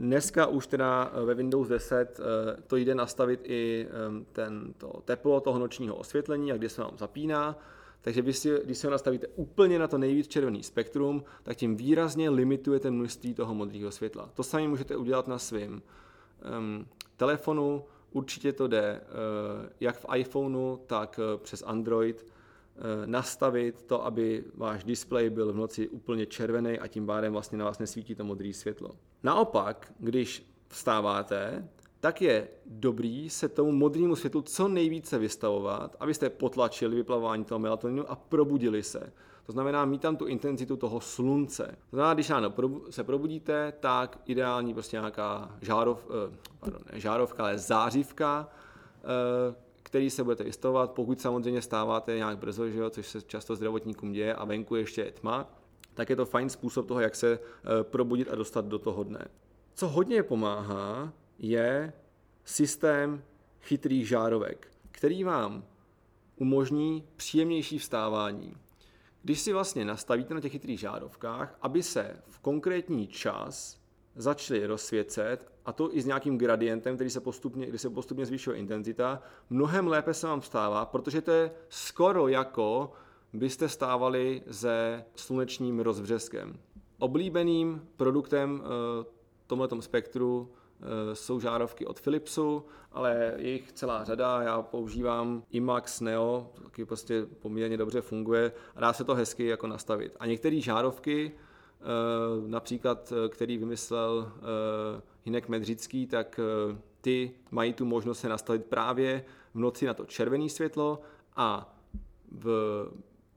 Dneska 0.00 0.46
už 0.46 0.66
teda 0.66 1.12
eh, 1.14 1.24
ve 1.24 1.34
Windows 1.34 1.68
10 1.68 2.20
eh, 2.20 2.62
to 2.66 2.76
jde 2.76 2.94
nastavit 2.94 3.40
i 3.44 3.88
ten, 4.32 4.74
to 4.78 5.02
teplo 5.04 5.40
toho 5.40 5.58
nočního 5.58 5.94
osvětlení 5.94 6.52
a 6.52 6.56
kde 6.56 6.68
se 6.68 6.82
vám 6.82 6.98
zapíná. 6.98 7.58
Takže 8.00 8.22
vy 8.22 8.32
si, 8.32 8.60
když 8.64 8.78
se 8.78 8.86
ho 8.86 8.90
nastavíte 8.90 9.26
úplně 9.26 9.78
na 9.78 9.88
to 9.88 9.98
nejvíc 9.98 10.28
červený 10.28 10.62
spektrum, 10.62 11.24
tak 11.42 11.56
tím 11.56 11.76
výrazně 11.76 12.30
limitujete 12.30 12.90
množství 12.90 13.34
toho 13.34 13.54
modrého 13.54 13.90
světla. 13.90 14.30
To 14.34 14.42
sami 14.42 14.68
můžete 14.68 14.96
udělat 14.96 15.28
na 15.28 15.38
svém 15.38 15.82
um, 16.58 16.86
telefonu, 17.16 17.84
určitě 18.12 18.52
to 18.52 18.68
jde 18.68 19.00
uh, 19.00 19.66
jak 19.80 19.98
v 19.98 20.06
iPhoneu, 20.16 20.76
tak 20.86 21.20
uh, 21.34 21.40
přes 21.40 21.62
Android 21.66 22.22
uh, 22.22 22.82
nastavit 23.06 23.82
to, 23.82 24.04
aby 24.04 24.44
váš 24.54 24.84
displej 24.84 25.30
byl 25.30 25.52
v 25.52 25.56
noci 25.56 25.88
úplně 25.88 26.26
červený 26.26 26.78
a 26.78 26.86
tím 26.86 27.06
pádem 27.06 27.32
vlastně 27.32 27.58
na 27.58 27.64
vás 27.64 27.78
nesvítí 27.78 28.14
to 28.14 28.24
modré 28.24 28.52
světlo. 28.52 28.90
Naopak, 29.22 29.92
když 29.98 30.46
vstáváte, 30.68 31.68
tak 32.00 32.22
je 32.22 32.48
dobrý 32.66 33.30
se 33.30 33.48
tomu 33.48 33.72
modrému 33.72 34.16
světlu 34.16 34.42
co 34.42 34.68
nejvíce 34.68 35.18
vystavovat, 35.18 35.96
abyste 36.00 36.30
potlačili 36.30 36.96
vyplavování 36.96 37.44
toho 37.44 37.58
melatoninu 37.58 38.10
a 38.10 38.16
probudili 38.16 38.82
se. 38.82 39.12
To 39.50 39.52
znamená 39.52 39.84
mít 39.84 40.00
tam 40.00 40.16
tu 40.16 40.26
intenzitu 40.26 40.76
toho 40.76 41.00
slunce. 41.00 41.76
To 41.90 41.96
znamená, 41.96 42.14
když 42.14 42.30
ráno 42.30 42.52
se 42.90 43.04
probudíte, 43.04 43.72
tak 43.80 44.18
ideální 44.26 44.74
prostě 44.74 44.96
nějaká 44.96 45.56
žárov, 45.60 45.98
eh, 46.10 46.36
pardon, 46.60 46.82
ne 46.92 47.00
žárovka, 47.00 47.42
ale 47.42 47.58
zářivka, 47.58 48.48
eh, 48.98 49.54
který 49.82 50.10
se 50.10 50.24
budete 50.24 50.44
vystavovat, 50.44 50.90
pokud 50.90 51.20
samozřejmě 51.20 51.62
stáváte 51.62 52.16
nějak 52.16 52.38
brzo, 52.38 52.68
že 52.68 52.78
jo, 52.78 52.90
což 52.90 53.06
se 53.06 53.22
často 53.22 53.56
zdravotníkům 53.56 54.12
děje 54.12 54.34
a 54.34 54.44
venku 54.44 54.76
ještě 54.76 55.00
je 55.00 55.12
tma, 55.12 55.50
tak 55.94 56.10
je 56.10 56.16
to 56.16 56.26
fajn 56.26 56.48
způsob 56.48 56.86
toho, 56.86 57.00
jak 57.00 57.14
se 57.14 57.32
eh, 57.32 57.84
probudit 57.84 58.28
a 58.30 58.34
dostat 58.34 58.64
do 58.64 58.78
toho 58.78 59.04
dne. 59.04 59.24
Co 59.74 59.88
hodně 59.88 60.22
pomáhá, 60.22 61.12
je 61.38 61.92
systém 62.44 63.22
chytrých 63.60 64.08
žárovek, 64.08 64.68
který 64.90 65.24
vám 65.24 65.64
umožní 66.36 67.04
příjemnější 67.16 67.78
vstávání. 67.78 68.54
Když 69.22 69.40
si 69.40 69.52
vlastně 69.52 69.84
nastavíte 69.84 70.34
na 70.34 70.40
těch 70.40 70.52
chytrých 70.52 70.80
žárovkách, 70.80 71.58
aby 71.62 71.82
se 71.82 72.16
v 72.28 72.38
konkrétní 72.38 73.06
čas 73.06 73.80
začaly 74.16 74.66
rozsvěcet, 74.66 75.52
a 75.64 75.72
to 75.72 75.96
i 75.96 76.00
s 76.00 76.06
nějakým 76.06 76.38
gradientem, 76.38 76.94
který 76.94 77.10
se 77.10 77.20
postupně, 77.20 77.66
kdy 77.66 77.78
se 77.78 77.90
postupně 77.90 78.26
zvýšuje 78.26 78.56
intenzita, 78.56 79.22
mnohem 79.50 79.86
lépe 79.86 80.14
se 80.14 80.26
vám 80.26 80.40
vstává, 80.40 80.86
protože 80.86 81.20
to 81.20 81.30
je 81.30 81.50
skoro 81.68 82.28
jako 82.28 82.92
byste 83.32 83.68
stávali 83.68 84.42
se 84.50 85.04
slunečním 85.14 85.80
rozbřeskem. 85.80 86.58
Oblíbeným 86.98 87.88
produktem 87.96 88.62
eh, 88.64 89.04
tomhle 89.46 89.68
spektru 89.80 90.52
jsou 91.12 91.40
žárovky 91.40 91.86
od 91.86 92.00
Philipsu, 92.00 92.64
ale 92.92 93.34
je 93.36 93.50
jich 93.50 93.72
celá 93.72 94.04
řada. 94.04 94.42
Já 94.42 94.62
používám 94.62 95.42
IMAX 95.50 96.00
Neo, 96.00 96.50
taky 96.62 96.84
prostě 96.84 97.26
poměrně 97.38 97.76
dobře 97.76 98.00
funguje 98.00 98.52
a 98.76 98.80
dá 98.80 98.92
se 98.92 99.04
to 99.04 99.14
hezky 99.14 99.46
jako 99.46 99.66
nastavit. 99.66 100.16
A 100.20 100.26
některé 100.26 100.60
žárovky, 100.60 101.32
eh, 101.32 101.84
například 102.46 103.12
který 103.28 103.58
vymyslel 103.58 104.32
Hinek 105.24 105.48
Medřický, 105.48 106.06
tak 106.06 106.40
ty 107.00 107.30
mají 107.50 107.72
tu 107.72 107.84
možnost 107.84 108.20
se 108.20 108.28
nastavit 108.28 108.64
právě 108.64 109.24
v 109.54 109.58
noci 109.58 109.86
na 109.86 109.94
to 109.94 110.04
červené 110.04 110.48
světlo 110.48 111.00
a 111.36 111.76
v 112.30 112.86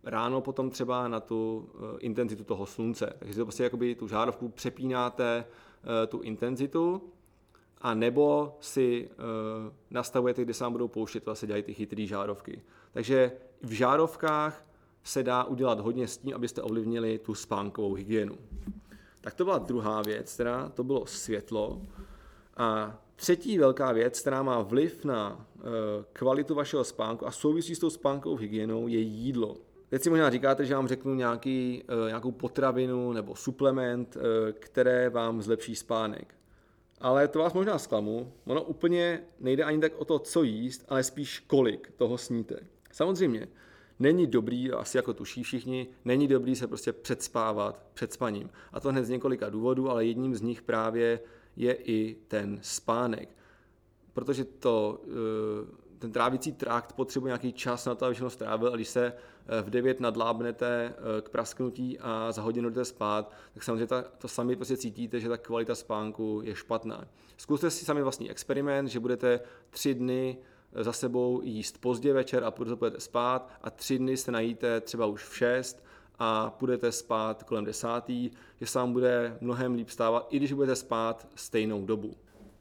ráno 0.04 0.42
potom 0.42 0.70
třeba 0.70 1.08
na 1.08 1.20
tu 1.20 1.70
eh, 1.76 2.00
intenzitu 2.00 2.44
toho 2.44 2.66
slunce. 2.66 3.14
Takže 3.20 3.36
to 3.36 3.46
prostě 3.46 3.64
jakoby 3.64 3.96
tu 3.96 4.08
žárovku 4.08 4.50
přepínáte 4.50 5.46
eh, 5.46 6.08
tu 6.08 6.20
intenzitu 6.20 7.13
a 7.84 7.94
nebo 7.94 8.58
si 8.60 9.10
eh, 9.12 9.72
nastavujete, 9.92 10.42
kde 10.42 10.54
se 10.54 10.64
vám 10.64 10.72
budou 10.72 10.88
pouštět, 10.88 11.24
se 11.34 11.48
dělají 11.48 11.64
ty 11.64 11.74
chytré 11.74 12.06
žárovky. 12.06 12.62
Takže 12.94 13.32
v 13.62 13.72
žárovkách 13.72 14.66
se 15.04 15.24
dá 15.24 15.44
udělat 15.44 15.80
hodně 15.80 16.08
s 16.08 16.18
tím, 16.18 16.36
abyste 16.36 16.62
ovlivnili 16.62 17.20
tu 17.20 17.36
spánkovou 17.36 17.94
hygienu. 17.94 18.38
Tak 19.22 19.34
to 19.34 19.44
byla 19.44 19.58
druhá 19.58 20.02
věc, 20.02 20.38
teda 20.38 20.70
to 20.70 20.84
bylo 20.84 21.06
světlo. 21.06 21.82
A 22.58 23.00
třetí 23.16 23.58
velká 23.58 23.92
věc, 23.92 24.20
která 24.20 24.44
má 24.44 24.62
vliv 24.62 25.06
na 25.06 25.36
uh, 25.56 25.64
kvalitu 26.14 26.56
vašeho 26.56 26.84
spánku 26.84 27.28
a 27.28 27.32
souvisí 27.32 27.76
s 27.76 27.80
tou 27.80 27.90
spánkovou 27.90 28.36
hygienou, 28.36 28.88
je 28.88 29.00
jídlo. 29.00 29.58
Teď 29.90 30.02
si 30.02 30.10
možná 30.10 30.30
říkáte, 30.30 30.66
že 30.66 30.76
vám 30.76 30.88
řeknu 30.88 31.14
nějaký, 31.14 31.84
uh, 31.84 32.08
nějakou 32.08 32.32
potravinu 32.32 33.14
nebo 33.14 33.36
suplement, 33.36 34.18
které 34.60 35.10
vám 35.10 35.42
zlepší 35.42 35.76
spánek. 35.76 36.36
Ale 37.04 37.28
to 37.28 37.40
vás 37.40 37.54
možná 37.54 37.80
zklamu, 37.80 38.34
ono 38.46 38.64
úplně 38.64 39.24
nejde 39.40 39.64
ani 39.64 39.80
tak 39.80 39.92
o 39.98 40.06
to, 40.06 40.20
co 40.20 40.44
jíst, 40.44 40.86
ale 40.90 41.04
spíš 41.04 41.40
kolik 41.40 41.92
toho 41.92 42.18
sníte. 42.18 42.60
Samozřejmě, 42.92 43.48
není 44.00 44.28
dobrý, 44.28 44.72
asi 44.72 44.98
jako 44.98 45.14
tuší 45.14 45.44
všichni, 45.44 45.88
není 46.06 46.28
dobrý 46.28 46.56
se 46.56 46.68
prostě 46.68 46.94
předspávat 46.94 47.86
před 47.94 48.14
spaním. 48.14 48.50
A 48.74 48.80
to 48.80 48.90
hned 48.90 49.06
z 49.06 49.10
několika 49.10 49.50
důvodů, 49.50 49.90
ale 49.90 50.06
jedním 50.06 50.36
z 50.36 50.42
nich 50.42 50.62
právě 50.62 51.20
je 51.56 51.74
i 51.74 52.16
ten 52.28 52.60
spánek. 52.62 53.30
Protože 54.14 54.46
to, 54.46 55.02
eh, 55.08 55.98
ten 56.00 56.12
trávicí 56.12 56.52
trakt 56.52 56.94
potřebuje 56.94 57.30
nějaký 57.30 57.54
čas 57.54 57.86
na 57.86 57.96
to, 57.96 58.06
aby 58.06 58.14
všechno 58.14 58.30
strávil 58.30 58.74
a 58.74 58.76
když 58.76 58.88
se 58.88 59.14
v 59.62 59.70
9 59.70 60.00
nadlábnete 60.00 60.94
eh, 60.98 61.22
k 61.22 61.30
prasknutí 61.30 62.00
a 62.00 62.32
za 62.32 62.42
hodinu 62.42 62.70
jdete 62.70 62.86
spát, 62.86 63.32
tak 63.54 63.64
samozřejmě 63.64 63.88
ta, 63.88 64.02
to 64.02 64.28
sami 64.28 64.56
prostě 64.56 64.78
cítíte, 64.78 65.20
že 65.20 65.30
ta 65.30 65.38
kvalita 65.38 65.76
spánku 65.76 66.42
je 66.44 66.56
špatná. 66.56 67.08
Zkuste 67.38 67.72
si 67.72 67.86
sami 67.86 68.02
vlastní 68.02 68.32
experiment, 68.32 68.90
že 68.90 69.00
budete 69.00 69.40
tři 69.70 69.94
dny 69.94 70.38
za 70.76 70.94
sebou 70.94 71.42
jíst 71.44 71.78
pozdě 71.82 72.14
večer 72.14 72.44
a 72.44 72.52
půjdete 72.52 73.00
spát 73.00 73.52
a 73.62 73.70
tři 73.70 73.98
dny 73.98 74.18
se 74.18 74.32
najíte 74.32 74.82
třeba 74.82 75.06
už 75.06 75.24
v 75.24 75.38
6 75.38 75.84
a 76.20 76.50
půjdete 76.50 76.92
spát 76.92 77.44
kolem 77.44 77.66
desátý, 77.66 78.32
že 78.60 78.68
se 78.68 78.80
vám 78.80 78.94
bude 78.94 79.38
mnohem 79.42 79.74
líp 79.74 79.90
stávat, 79.90 80.28
i 80.30 80.38
když 80.38 80.54
budete 80.54 80.76
spát 80.76 81.28
stejnou 81.36 81.86
dobu. 81.86 82.14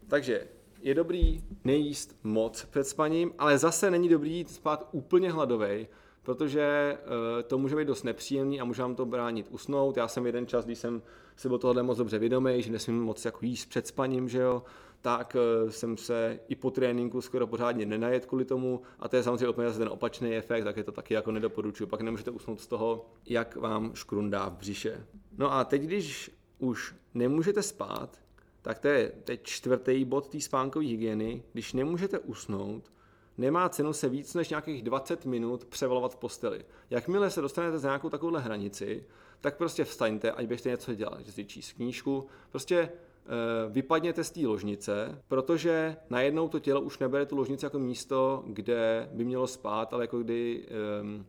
Takže 0.08 0.48
je 0.82 0.94
dobrý 0.94 1.44
nejíst 1.64 2.16
moc 2.22 2.64
před 2.64 2.84
spaním, 2.84 3.32
ale 3.38 3.58
zase 3.58 3.90
není 3.90 4.08
dobrý 4.08 4.36
jít 4.36 4.50
spát 4.50 4.88
úplně 4.92 5.32
hladovej, 5.32 5.88
protože 6.22 6.98
uh, 7.02 7.42
to 7.42 7.58
může 7.58 7.76
být 7.76 7.88
dost 7.88 8.02
nepříjemný 8.02 8.60
a 8.60 8.64
může 8.64 8.82
vám 8.82 8.94
to 8.94 9.06
bránit 9.06 9.46
usnout. 9.50 9.96
Já 9.96 10.08
jsem 10.08 10.26
jeden 10.26 10.46
čas, 10.46 10.64
když 10.64 10.78
jsem 10.78 11.02
si 11.36 11.48
byl 11.48 11.58
tohle 11.58 11.82
moc 11.82 11.98
dobře 11.98 12.18
vědomý, 12.18 12.62
že 12.62 12.72
nesmím 12.72 13.02
moc 13.02 13.24
jako 13.24 13.38
jíst 13.42 13.66
před 13.66 13.86
spaním, 13.86 14.28
že 14.28 14.38
jo, 14.38 14.62
tak 15.02 15.36
eh, 15.36 15.72
jsem 15.72 15.96
se 15.96 16.40
i 16.48 16.56
po 16.56 16.70
tréninku 16.70 17.20
skoro 17.20 17.46
pořádně 17.46 17.86
nenajet 17.86 18.26
kvůli 18.26 18.44
tomu 18.44 18.82
a 18.98 19.08
to 19.08 19.16
je 19.16 19.22
samozřejmě 19.22 19.48
úplně 19.48 19.70
ten 19.70 19.88
opačný 19.88 20.36
efekt, 20.36 20.64
tak 20.64 20.76
je 20.76 20.84
to 20.84 20.92
taky 20.92 21.14
jako 21.14 21.32
nedoporučuju. 21.32 21.88
Pak 21.88 22.00
nemůžete 22.00 22.30
usnout 22.30 22.60
z 22.60 22.66
toho, 22.66 23.06
jak 23.26 23.56
vám 23.56 23.94
škrundá 23.94 24.48
v 24.48 24.56
břiše. 24.56 25.06
No 25.38 25.52
a 25.52 25.64
teď, 25.64 25.82
když 25.82 26.30
už 26.58 26.94
nemůžete 27.14 27.62
spát, 27.62 28.18
tak 28.62 28.78
to 28.78 28.88
je 28.88 29.12
teď 29.24 29.42
čtvrtý 29.42 30.04
bod 30.04 30.28
té 30.28 30.40
spánkové 30.40 30.86
hygieny. 30.86 31.42
Když 31.52 31.72
nemůžete 31.72 32.18
usnout, 32.18 32.92
nemá 33.38 33.68
cenu 33.68 33.92
se 33.92 34.08
víc 34.08 34.34
než 34.34 34.48
nějakých 34.48 34.82
20 34.82 35.26
minut 35.26 35.64
převalovat 35.64 36.12
v 36.12 36.16
posteli. 36.16 36.64
Jakmile 36.90 37.30
se 37.30 37.40
dostanete 37.40 37.78
za 37.78 37.88
nějakou 37.88 38.10
takovouhle 38.10 38.40
hranici, 38.40 39.04
tak 39.40 39.56
prostě 39.56 39.84
vstaňte, 39.84 40.32
ať 40.32 40.46
běžte 40.46 40.68
něco 40.68 40.94
dělat, 40.94 41.20
že 41.20 41.32
si 41.32 41.44
číst 41.44 41.72
knížku, 41.72 42.26
prostě 42.50 42.88
Eh, 43.26 43.70
vypadněte 43.70 44.24
z 44.24 44.30
té 44.30 44.46
ložnice, 44.46 45.22
protože 45.28 45.96
najednou 46.10 46.48
to 46.48 46.58
tělo 46.58 46.80
už 46.80 46.98
nebere 46.98 47.26
tu 47.26 47.36
ložnici 47.36 47.66
jako 47.66 47.78
místo, 47.78 48.44
kde 48.46 49.08
by 49.12 49.24
mělo 49.24 49.46
spát, 49.46 49.92
ale 49.94 50.04
jako 50.04 50.18
kdy 50.18 50.66
um, 51.02 51.26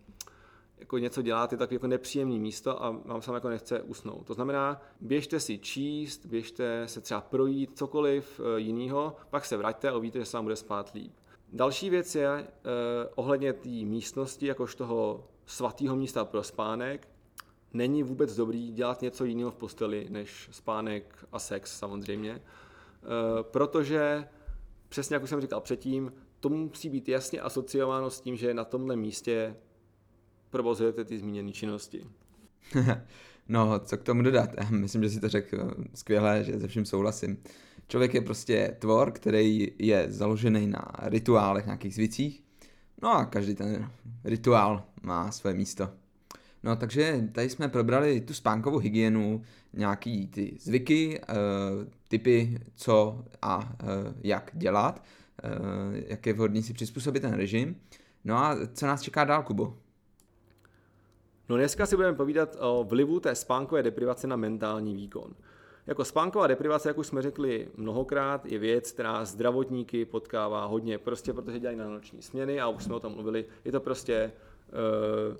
jako 0.78 0.98
něco 0.98 1.22
děláte, 1.22 1.58
tak 1.58 1.72
jako 1.72 1.88
nepříjemné 1.88 2.39
místo 2.39 2.84
a 2.84 2.89
vám 3.06 3.22
se 3.22 3.34
jako 3.34 3.50
nechce 3.50 3.82
usnout. 3.82 4.28
To 4.28 4.34
znamená, 4.34 4.82
běžte 5.02 5.39
si 5.39 5.58
číst, 5.58 6.26
běžte 6.26 6.88
se 6.88 7.02
třeba 7.02 7.22
projít, 7.22 7.78
cokoliv 7.78 8.39
uh, 8.39 8.46
jiného, 8.56 9.16
pak 9.30 9.46
se 9.46 9.58
vraťte 9.58 9.89
a 9.89 9.98
uvidíte, 9.98 10.20
že 10.20 10.26
se 10.26 10.38
vám 10.38 10.46
bude 10.46 10.56
spát 10.56 10.94
líp. 10.94 11.13
Další 11.54 11.89
věc 11.89 12.16
je 12.16 12.30
uh, 12.42 12.48
ohledně 13.16 13.54
té 13.54 13.70
místnosti, 13.70 14.46
jakož 14.46 14.76
toho 14.76 15.28
svatého 15.46 15.96
místa 15.96 16.26
pro 16.26 16.44
spánek 16.44 17.08
není 17.74 18.04
vůbec 18.04 18.36
dobrý 18.36 18.72
dělat 18.72 19.02
něco 19.02 19.26
jiného 19.26 19.52
v 19.52 19.56
posteli 19.56 20.08
než 20.10 20.50
spánek 20.52 21.26
a 21.32 21.39
sex 21.39 21.80
samozřejmě, 21.80 22.32
e, 22.32 22.42
protože 23.42 24.28
přesně 24.89 25.16
jak 25.16 25.24
už 25.24 25.30
jsem 25.30 25.42
říkal 25.42 25.62
předtím, 25.62 26.13
to 26.39 26.50
musí 26.50 26.89
být 26.89 27.10
jasně 27.10 27.42
asociováno 27.42 28.10
s 28.10 28.22
tím, 28.22 28.38
že 28.38 28.54
na 28.54 28.66
tomhle 28.66 28.96
místě 28.96 29.56
provozujete 30.50 31.06
ty 31.06 31.18
zmíněné 31.18 31.52
činnosti. 31.52 32.08
no, 33.50 33.80
co 33.80 33.98
k 33.98 34.04
tomu 34.04 34.22
dodat? 34.22 34.50
Myslím, 34.70 35.04
že 35.04 35.10
si 35.10 35.20
to 35.20 35.30
řekl 35.30 35.58
eh, 35.62 35.84
skvěle, 35.94 36.44
že 36.44 36.60
se 36.60 36.68
vším 36.68 36.86
souhlasím. 36.86 37.38
Člověk 37.88 38.13
je 38.13 38.22
prostě 38.22 38.76
tvor, 38.80 39.12
který 39.12 39.72
je 39.80 40.06
založený 40.10 40.67
na 40.67 40.86
rituálech, 41.02 41.65
nějakých 41.65 41.93
zvicích. 41.93 42.43
No 43.02 43.13
a 43.13 43.26
každý 43.26 43.56
ten 43.56 43.91
rituál 44.24 44.84
má 45.02 45.32
své 45.32 45.54
místo. 45.54 45.89
No 46.63 46.76
takže 46.76 47.30
tady 47.32 47.50
jsme 47.50 47.69
probrali 47.69 48.22
tu 48.22 48.34
spánkovou 48.34 48.78
hygienu, 48.78 49.41
nějaký 49.74 50.28
ty 50.28 50.58
zvyky, 50.60 51.22
uh, 51.22 51.36
typy, 52.08 52.60
co 52.76 53.26
a 53.41 53.58
uh, 53.58 53.65
jak 54.24 54.52
dělat, 54.54 55.04
uh, 55.43 55.96
jak 56.08 56.26
je 56.26 56.34
vhodný 56.34 56.63
si 56.63 56.74
přizpůsobit 56.74 57.22
ten 57.22 57.34
režim. 57.34 57.76
No 58.24 58.38
a 58.38 58.58
co 58.74 58.88
nás 58.88 59.02
čeká 59.02 59.24
dál, 59.24 59.43
Kubo? 59.43 59.78
No 61.50 61.56
dneska 61.56 61.86
si 61.86 61.96
budeme 61.96 62.17
povídat 62.17 62.56
o 62.60 62.84
vlivu 62.84 63.19
té 63.19 63.36
spánkové 63.36 63.84
deprivace 63.84 64.28
na 64.28 64.36
mentální 64.36 64.96
výkon. 64.96 65.36
Jako 65.88 66.06
spánková 66.06 66.48
deprivace, 66.48 66.89
jak 66.89 66.98
už 66.98 67.08
jsme 67.08 67.22
řekli 67.22 67.67
mnohokrát, 67.76 68.46
je 68.46 68.60
věc, 68.60 68.91
která 68.91 69.26
zdravotníky 69.26 70.06
potkává 70.06 70.65
hodně, 70.65 70.98
prostě 70.98 71.34
protože 71.34 71.60
dělají 71.60 71.78
na 71.78 71.89
noční 71.89 72.22
směny 72.22 72.62
a 72.62 72.67
už 72.67 72.84
jsme 72.84 72.96
o 72.96 73.00
tom 73.00 73.13
mluvili, 73.13 73.46
je 73.65 73.72
to 73.72 73.80
prostě 73.80 74.32
uh, 75.32 75.38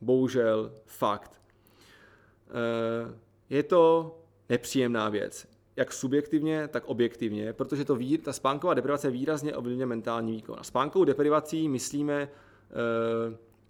bohužel 0.00 0.72
fakt. 0.86 1.40
Eh, 2.48 3.14
je 3.50 3.62
to 3.62 4.16
nepříjemná 4.48 5.08
věc, 5.08 5.48
jak 5.76 5.92
subjektivně, 5.92 6.68
tak 6.68 6.84
objektivně, 6.86 7.52
protože 7.52 7.84
to 7.84 7.98
ta 8.22 8.32
spánková 8.32 8.74
deprivace 8.74 9.10
výrazně 9.10 9.56
ovlivňuje 9.56 9.86
mentální 9.86 10.32
výkon. 10.32 10.56
A 10.58 10.62
spánkovou 10.62 11.04
deprivací 11.04 11.68
myslíme 11.68 12.22
e, 12.22 12.28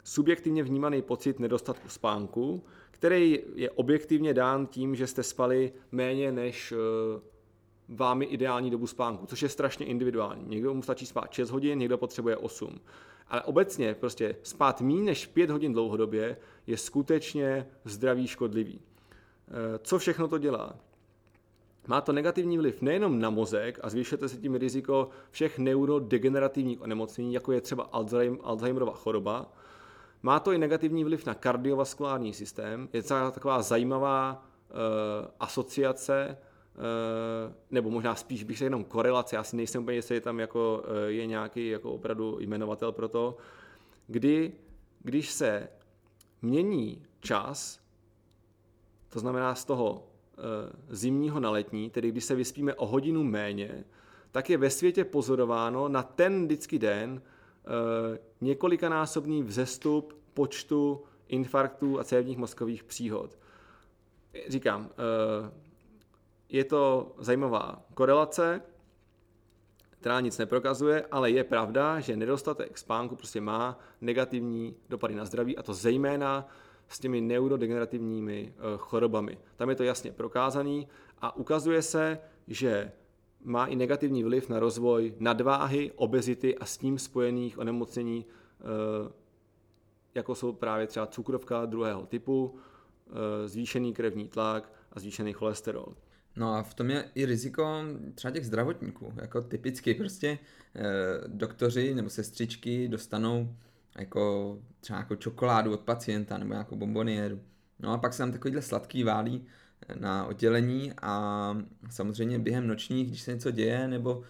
subjektivně 0.05 0.63
vnímaný 0.63 1.03
pocit 1.03 1.39
nedostatku 1.39 1.89
spánku, 1.89 2.65
který 2.97 3.41
je 3.55 3.71
objektivně 3.71 4.35
dán 4.35 4.67
tím, 4.67 4.95
že 4.95 5.07
jste 5.07 5.23
spali 5.23 5.73
méně 5.93 6.33
než 6.33 6.73
e, 6.73 6.77
vámi 7.89 8.25
ideální 8.25 8.71
dobu 8.71 8.87
spánku, 8.87 9.27
což 9.27 9.43
je 9.43 9.49
strašně 9.49 9.87
individuální. 9.87 10.45
Někdo 10.47 10.75
mu 10.75 10.83
stačí 10.83 11.07
spát 11.07 11.33
6 11.33 11.51
hodin, 11.51 11.79
někdo 11.79 11.99
potřebuje 11.99 12.37
8. 12.37 12.81
Ale 13.29 13.43
obecně 13.43 13.95
prostě 13.95 14.37
spát 14.43 14.81
méně 14.81 15.03
než 15.03 15.27
5 15.27 15.51
hodin 15.51 15.73
dlouhodobě 15.73 16.37
je 16.67 16.77
skutečně 16.77 17.67
zdravý 17.85 18.27
škodlivý. 18.27 18.81
Eh, 18.81 19.79
co 19.83 19.99
všechno 19.99 20.29
to 20.29 20.39
dělá? 20.39 20.77
Má 21.87 22.01
to 22.01 22.13
negativní 22.13 22.59
vliv 22.59 22.83
nejenom 22.83 23.21
na 23.21 23.31
mozek 23.31 23.79
a 23.83 23.89
zvyšujete 23.89 24.29
se 24.29 24.37
tím 24.37 24.55
riziko 24.55 25.09
všech 25.31 25.59
neurodegenerativních 25.59 26.81
onemocnění, 26.83 27.35
jako 27.35 27.53
je 27.53 27.61
třeba 27.61 27.89
Alzheimerova 28.43 28.93
choroba. 28.93 29.53
Má 30.23 30.41
to 30.41 30.53
i 30.53 30.59
negativní 30.59 31.05
vliv 31.05 31.27
na 31.27 31.35
kardiovaskulární 31.35 32.33
systém. 32.33 32.89
Je 32.93 33.03
to 33.03 33.31
taková 33.31 33.63
zajímavá 33.63 34.45
uh, 34.71 34.77
asociace 35.41 36.37
Eh, 36.77 37.55
nebo 37.71 37.91
možná 37.91 38.15
spíš 38.15 38.45
bych 38.45 38.57
řekl 38.57 38.67
jenom 38.67 38.85
korelace, 38.85 39.37
já 39.37 39.45
si 39.45 39.57
nejsem 39.57 39.83
úplně 39.83 39.97
jestli 39.97 40.15
je 40.15 40.21
tam 40.21 40.41
jako, 40.41 40.85
eh, 40.87 41.11
je 41.13 41.27
nějaký 41.27 41.69
jako 41.69 41.93
opravdu 41.93 42.37
jmenovatel 42.41 42.93
pro 42.93 43.09
to, 43.09 43.37
kdy, 44.07 44.53
když 45.03 45.31
se 45.31 45.69
mění 46.43 47.07
čas, 47.21 47.81
to 49.09 49.21
znamená 49.21 49.55
z 49.55 49.65
toho 49.65 50.07
zimního 50.89 51.41
na 51.41 51.51
letní, 51.51 51.91
tedy 51.91 52.11
když 52.11 52.25
se 52.25 52.35
vyspíme 52.35 52.75
o 52.75 52.87
hodinu 52.87 53.25
méně, 53.25 53.85
tak 54.33 54.51
je 54.51 54.59
ve 54.59 54.71
světě 54.71 55.05
pozorováno 55.05 55.89
na 55.89 56.03
ten 56.03 56.45
vždycky 56.45 56.79
den 56.79 57.23
několikanásobný 58.41 59.43
vzestup 59.43 60.19
počtu 60.35 61.03
infarktů 61.29 62.01
a 62.01 62.05
cévních 62.05 62.39
mozkových 62.39 62.85
příhod. 62.85 63.39
Říkám, 64.49 64.91
je 66.49 66.65
to 66.65 67.15
zajímavá 67.19 67.83
korelace, 67.95 68.63
která 69.91 70.21
nic 70.21 70.39
neprokazuje, 70.39 71.07
ale 71.11 71.31
je 71.31 71.45
pravda, 71.45 72.01
že 72.01 72.17
nedostatek 72.17 72.79
spánku 72.79 73.17
prostě 73.17 73.41
má 73.41 73.79
negativní 74.01 74.77
dopady 74.89 75.15
na 75.15 75.25
zdraví 75.25 75.57
a 75.57 75.63
to 75.63 75.75
zejména 75.75 76.49
s 76.89 76.99
těmi 76.99 77.21
neurodegenerativními 77.21 78.55
eh, 78.57 78.61
chorobami. 78.77 79.39
Tam 79.57 79.71
je 79.71 79.77
to 79.77 79.83
jasně 79.83 80.13
prokázaný 80.13 80.89
a 81.21 81.37
ukazuje 81.37 81.83
se, 81.83 82.19
že 82.49 82.93
má 83.47 83.67
i 83.67 83.77
negativní 83.77 84.25
vliv 84.25 84.49
na 84.49 84.61
rozvoj 84.61 85.15
nadváhy, 85.19 85.93
obezity 85.97 86.59
a 86.59 86.65
s 86.65 86.79
tím 86.79 86.99
spojených 86.99 87.59
onemocnění, 87.59 88.27
eh, 88.61 89.13
jako 90.15 90.35
jsou 90.35 90.53
právě 90.53 90.87
třeba 90.87 91.07
cukrovka 91.07 91.67
druhého 91.67 92.07
typu, 92.07 92.55
eh, 93.09 93.49
zvýšený 93.49 93.95
krevní 93.95 94.29
tlak 94.29 94.73
a 94.93 95.01
zvýšený 95.01 95.33
cholesterol. 95.33 95.95
No 96.37 96.55
a 96.55 96.63
v 96.63 96.75
tom 96.75 96.91
je 96.91 97.11
i 97.15 97.27
riziko 97.27 97.83
třeba 98.15 98.31
těch 98.31 98.47
zdravotníků. 98.47 99.13
Jako 99.17 99.43
typicky 99.43 99.95
prostě 99.95 100.39
eh, 100.75 100.85
doktoři 101.27 101.95
nebo 101.95 102.11
sestřičky 102.11 102.89
dostanou 102.89 103.57
jako 103.99 104.59
třeba 104.81 104.99
jako 104.99 105.17
čokoládu 105.17 105.73
od 105.73 105.81
pacienta 105.81 106.39
nebo 106.39 106.53
nějakou 106.53 106.77
bombonieru. 106.77 107.41
No 107.79 107.93
a 107.93 107.99
pak 107.99 108.13
se 108.13 108.19
tam 108.19 108.33
takovýhle 108.33 108.63
sladký 108.63 109.05
válí 109.05 109.47
na 109.95 110.27
oddělení 110.27 110.93
a 111.03 111.57
samozřejmě 111.91 112.39
během 112.39 112.67
nočních, 112.67 113.09
když 113.09 113.23
se 113.23 113.33
něco 113.35 113.51
děje 113.51 113.89
nebo 113.89 114.23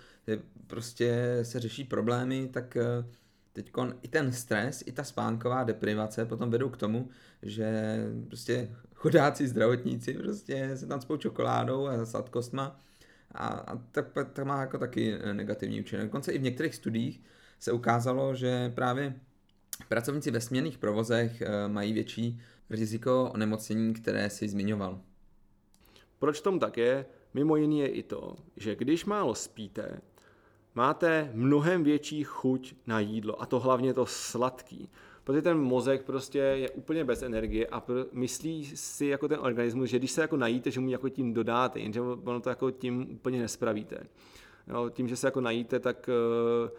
prostě 0.67 1.39
se 1.43 1.61
řeší 1.61 1.85
problémy, 1.85 2.49
tak 2.53 2.77
eh, 2.77 3.05
teď 3.53 3.73
i 4.03 4.09
ten 4.09 4.33
stres, 4.33 4.83
i 4.87 4.93
ta 4.93 5.05
spánková 5.05 5.65
deprivace 5.65 6.27
potom 6.27 6.51
vedou 6.51 6.69
k 6.69 6.77
tomu, 6.77 7.09
že 7.43 7.99
prostě 8.27 8.77
chudáci 8.95 9.49
zdravotníci 9.49 10.15
prostě 10.15 10.77
se 10.77 10.87
tam 10.87 11.01
spou 11.01 11.17
čokoládou 11.17 11.87
a 11.87 12.07
sladkostma 12.07 12.81
a, 13.31 13.47
a 13.47 13.77
tak, 13.77 14.13
tak 14.13 14.47
má 14.47 14.61
jako 14.61 14.79
taky 14.79 15.19
negativní 15.33 15.81
účinek. 15.81 16.07
Dokonce 16.07 16.33
i 16.33 16.39
v 16.39 16.43
některých 16.43 16.75
studiích 16.75 17.23
se 17.59 17.73
ukázalo, 17.73 18.35
že 18.35 18.73
právě 18.75 19.15
pracovníci 19.89 20.31
ve 20.31 20.41
směrných 20.41 20.79
provozech 20.79 21.43
eh, 21.43 21.69
mají 21.69 21.93
větší 21.93 22.41
riziko 22.71 23.31
onemocnění, 23.35 23.95
které 23.95 24.31
si 24.31 24.49
zmiňoval. 24.49 25.01
Proč 26.19 26.41
tom 26.41 26.59
tak 26.59 26.77
je? 26.77 27.07
Mimo 27.35 27.57
jiný 27.57 27.79
je 27.79 27.89
i 27.89 28.03
to, 28.03 28.37
že 28.57 28.77
když 28.77 29.05
málo 29.05 29.35
spíte, 29.35 30.01
máte 30.75 31.31
mnohem 31.35 31.85
větší 31.85 32.25
chuť 32.25 32.75
na 32.87 33.01
jídlo 33.01 33.43
a 33.43 33.47
to 33.47 33.61
hlavně 33.61 33.95
to 33.95 34.07
sladký. 34.07 34.89
Protože 35.25 35.43
ten 35.43 35.59
mozek 35.59 36.05
prostě 36.05 36.39
je 36.39 36.71
úplně 36.71 37.05
bez 37.05 37.23
energie 37.23 37.67
a 37.67 37.83
myslí 38.13 38.65
si 38.65 39.07
jako 39.07 39.29
ten 39.29 39.39
organismus, 39.41 39.91
že 39.91 39.99
když 39.99 40.11
se 40.11 40.21
jako 40.21 40.37
najíte, 40.37 40.71
že 40.71 40.81
mu 40.81 40.91
jako 40.91 41.09
tím 41.09 41.35
dodáte, 41.35 41.81
jenže 41.81 42.01
ono 42.01 42.41
to 42.41 42.49
jako 42.49 42.71
tím 42.71 43.07
úplně 43.11 43.41
nespravíte. 43.41 44.07
Jo, 44.69 44.91
tím, 44.91 45.09
že 45.09 45.17
se 45.17 45.27
jako 45.27 45.41
najíte, 45.41 45.81
tak 45.81 46.09
uh, 46.09 46.71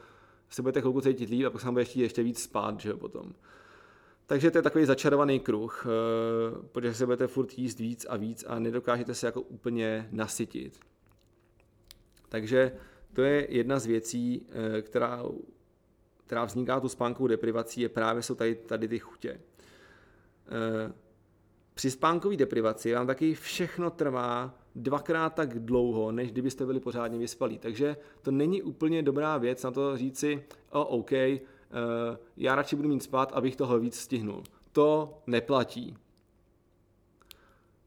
se 0.50 0.62
budete 0.62 0.82
chvilku 0.82 1.02
cítit 1.02 1.30
líp 1.30 1.46
a 1.46 1.50
pak 1.50 1.62
se 1.62 1.68
vám 1.68 1.74
bude 1.74 1.82
ještě, 1.82 2.02
ještě 2.02 2.24
víc 2.24 2.44
spát, 2.44 2.80
že 2.80 2.90
jo, 2.90 2.98
potom. 2.98 3.34
Takže 4.28 4.52
to 4.52 4.58
je 4.58 4.62
takový 4.62 4.86
začarovaný 4.86 5.40
kruh, 5.40 5.86
uh, 5.86 6.66
protože 6.68 6.94
se 6.94 7.06
budete 7.06 7.28
furt 7.28 7.58
jíst 7.58 7.80
víc 7.80 8.06
a 8.10 8.18
víc 8.18 8.46
a 8.48 8.60
nedokážete 8.60 9.16
se 9.16 9.26
jako 9.26 9.42
úplně 9.42 10.08
nasytit. 10.12 10.80
Takže 12.30 12.72
to 13.14 13.22
je 13.22 13.48
jedna 13.50 13.80
z 13.80 13.86
věcí, 13.86 14.42
uh, 14.42 14.82
která 14.82 15.24
která 16.28 16.46
vzniká 16.46 16.80
tu 16.80 16.90
spánkovou 16.90 17.28
deprivací, 17.28 17.82
je 17.82 17.90
právě 17.90 18.24
jsou 18.24 18.36
tady, 18.36 18.56
tady 18.56 18.88
ty 18.88 19.00
chutě. 19.00 19.30
E, 19.30 19.40
při 21.74 21.92
spánkové 21.92 22.36
deprivaci 22.36 22.94
vám 22.94 23.08
taky 23.08 23.34
všechno 23.34 23.90
trvá 23.90 24.56
dvakrát 24.76 25.34
tak 25.34 25.60
dlouho, 25.60 26.12
než 26.12 26.32
kdybyste 26.32 26.66
byli 26.66 26.80
pořádně 26.80 27.20
vyspalí. 27.20 27.58
Takže 27.58 27.98
to 28.22 28.32
není 28.32 28.62
úplně 28.62 29.04
dobrá 29.04 29.38
věc 29.38 29.64
na 29.64 29.72
to 29.72 29.98
říci, 29.98 30.44
o, 30.72 30.86
OK, 30.86 31.12
já 32.38 32.56
radši 32.56 32.76
budu 32.76 32.90
mít 32.90 33.04
spát, 33.04 33.32
abych 33.34 33.56
toho 33.56 33.80
víc 33.80 34.00
stihnul. 34.00 34.44
To 34.72 35.18
neplatí. 35.28 35.98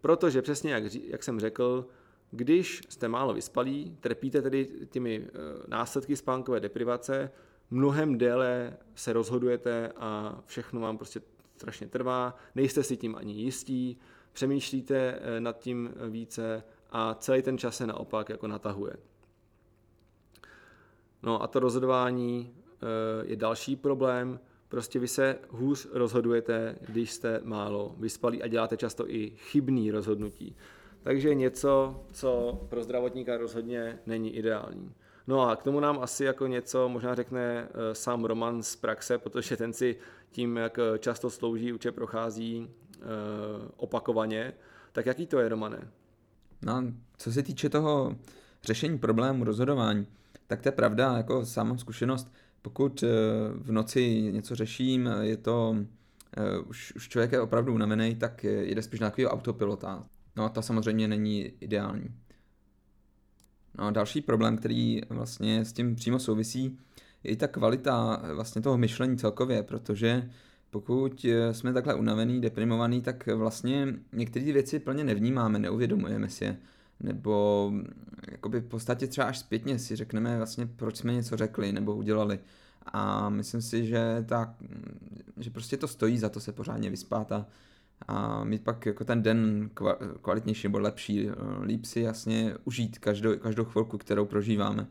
Protože 0.00 0.42
přesně 0.42 0.72
jak, 0.72 0.94
jak 0.94 1.22
jsem 1.22 1.40
řekl, 1.40 1.86
když 2.30 2.80
jste 2.88 3.08
málo 3.08 3.34
vyspalí, 3.34 3.96
trpíte 4.00 4.42
tedy 4.42 4.68
těmi 4.90 5.16
e, 5.16 5.28
následky 5.68 6.16
spánkové 6.16 6.60
deprivace, 6.60 7.30
mnohem 7.70 8.18
déle 8.18 8.76
se 8.94 9.12
rozhodujete 9.12 9.92
a 9.96 10.40
všechno 10.46 10.80
vám 10.80 10.96
prostě 10.96 11.20
strašně 11.56 11.88
trvá, 11.88 12.36
nejste 12.54 12.82
si 12.82 12.96
tím 12.96 13.16
ani 13.16 13.32
jistí, 13.32 13.98
přemýšlíte 14.32 14.96
eh, 14.96 15.40
nad 15.40 15.58
tím 15.58 15.94
více 16.08 16.62
a 16.90 17.14
celý 17.14 17.42
ten 17.42 17.58
čas 17.58 17.76
se 17.76 17.86
naopak 17.86 18.28
jako 18.28 18.46
natahuje. 18.46 18.92
No 21.22 21.42
a 21.42 21.46
to 21.46 21.60
rozhodování 21.60 22.54
eh, 22.56 22.59
je 23.22 23.36
další 23.36 23.76
problém, 23.76 24.40
prostě 24.68 24.98
vy 24.98 25.08
se 25.08 25.38
hůř 25.48 25.88
rozhodujete, 25.92 26.76
když 26.80 27.12
jste 27.12 27.40
málo 27.44 27.94
vyspalí 27.98 28.42
a 28.42 28.46
děláte 28.46 28.76
často 28.76 29.10
i 29.10 29.30
chybný 29.36 29.90
rozhodnutí. 29.90 30.56
Takže 31.02 31.34
něco, 31.34 32.00
co 32.12 32.60
pro 32.68 32.82
zdravotníka 32.82 33.36
rozhodně 33.36 33.98
není 34.06 34.36
ideální. 34.36 34.94
No 35.26 35.48
a 35.48 35.56
k 35.56 35.62
tomu 35.62 35.80
nám 35.80 35.98
asi 35.98 36.24
jako 36.24 36.46
něco 36.46 36.88
možná 36.88 37.14
řekne 37.14 37.68
uh, 37.68 37.80
sám 37.92 38.24
Roman 38.24 38.62
z 38.62 38.76
praxe, 38.76 39.18
protože 39.18 39.56
ten 39.56 39.72
si 39.72 39.96
tím, 40.30 40.56
jak 40.56 40.78
eh, 40.78 40.98
často 40.98 41.30
slouží, 41.30 41.72
uče 41.72 41.92
prochází 41.92 42.70
opakovaně. 43.76 44.52
Tak 44.92 45.06
jaký 45.06 45.26
to 45.26 45.38
je, 45.38 45.48
Romane? 45.48 45.88
No, 46.62 46.82
co 47.18 47.32
se 47.32 47.42
týče 47.42 47.68
toho 47.68 48.16
řešení 48.62 48.98
problému, 48.98 49.44
rozhodování, 49.44 50.06
tak 50.46 50.62
to 50.62 50.68
je 50.68 50.72
pravda, 50.72 51.16
jako 51.16 51.46
sám 51.46 51.68
mám 51.68 51.78
zkušenost, 51.78 52.32
pokud 52.62 53.04
v 53.54 53.72
noci 53.72 54.22
něco 54.32 54.54
řeším, 54.54 55.10
je 55.20 55.36
to, 55.36 55.76
už, 56.66 56.92
už 56.96 57.08
člověk 57.08 57.32
je 57.32 57.40
opravdu 57.40 57.74
unavený, 57.74 58.14
tak 58.14 58.44
jde 58.44 58.82
spíš 58.82 59.00
na 59.00 59.10
takového 59.10 59.30
autopilota. 59.30 60.04
No 60.36 60.44
a 60.44 60.48
to 60.48 60.62
samozřejmě 60.62 61.08
není 61.08 61.52
ideální. 61.60 62.14
No 63.78 63.84
a 63.84 63.90
další 63.90 64.20
problém, 64.20 64.56
který 64.56 65.00
vlastně 65.08 65.64
s 65.64 65.72
tím 65.72 65.94
přímo 65.94 66.18
souvisí, 66.18 66.78
je 67.24 67.30
i 67.30 67.36
ta 67.36 67.48
kvalita 67.48 68.22
vlastně 68.34 68.62
toho 68.62 68.78
myšlení 68.78 69.18
celkově, 69.18 69.62
protože 69.62 70.30
pokud 70.70 71.26
jsme 71.52 71.72
takhle 71.72 71.94
unavený, 71.94 72.40
deprimovaný, 72.40 73.02
tak 73.02 73.26
vlastně 73.26 73.94
některé 74.12 74.52
věci 74.52 74.78
plně 74.78 75.04
nevnímáme, 75.04 75.58
neuvědomujeme 75.58 76.28
si 76.28 76.44
je. 76.44 76.56
Nebo 77.00 77.72
jakoby 78.30 78.60
v 78.60 78.66
podstatě 78.66 79.06
třeba 79.06 79.26
až 79.26 79.38
zpětně 79.38 79.78
si 79.78 79.96
řekneme 79.96 80.36
vlastně, 80.36 80.66
proč 80.66 80.96
jsme 80.96 81.12
něco 81.12 81.36
řekli 81.36 81.72
nebo 81.72 81.94
udělali. 81.96 82.38
A 82.86 83.28
myslím 83.28 83.62
si, 83.62 83.86
že, 83.86 84.24
ta, 84.28 84.54
že 85.36 85.50
prostě 85.50 85.76
to 85.76 85.88
stojí 85.88 86.18
za 86.18 86.28
to 86.28 86.40
se 86.40 86.52
pořádně 86.52 86.90
vyspat 86.90 87.32
a 87.32 87.46
a 88.08 88.44
mít 88.44 88.64
pak 88.64 88.86
jako 88.86 89.04
ten 89.04 89.22
den 89.22 89.70
kvalitnější 90.22 90.68
nebo 90.68 90.78
lepší, 90.78 91.28
eh, 91.28 91.32
líp 91.62 91.84
si 91.84 92.00
jasně 92.00 92.54
užít 92.64 92.98
každou, 92.98 93.38
každou 93.38 93.64
chvilku, 93.64 93.98
kterou 93.98 94.24
prožíváme. 94.26 94.86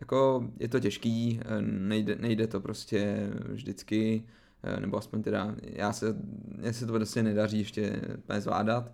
Jako 0.00 0.50
je 0.58 0.68
to 0.68 0.80
těžký, 0.80 1.40
eh, 1.44 1.62
nejde, 1.62 2.16
nejde 2.16 2.46
to 2.46 2.60
prostě 2.60 3.30
vždycky, 3.48 4.24
eh, 4.62 4.80
nebo 4.80 4.96
aspoň 4.96 5.22
teda 5.22 5.54
já 5.62 5.92
se, 5.92 6.16
já 6.60 6.72
se 6.72 6.86
to 6.86 6.92
prostě 6.92 7.22
nedaří 7.22 7.58
ještě 7.58 8.00
zvládat. 8.38 8.92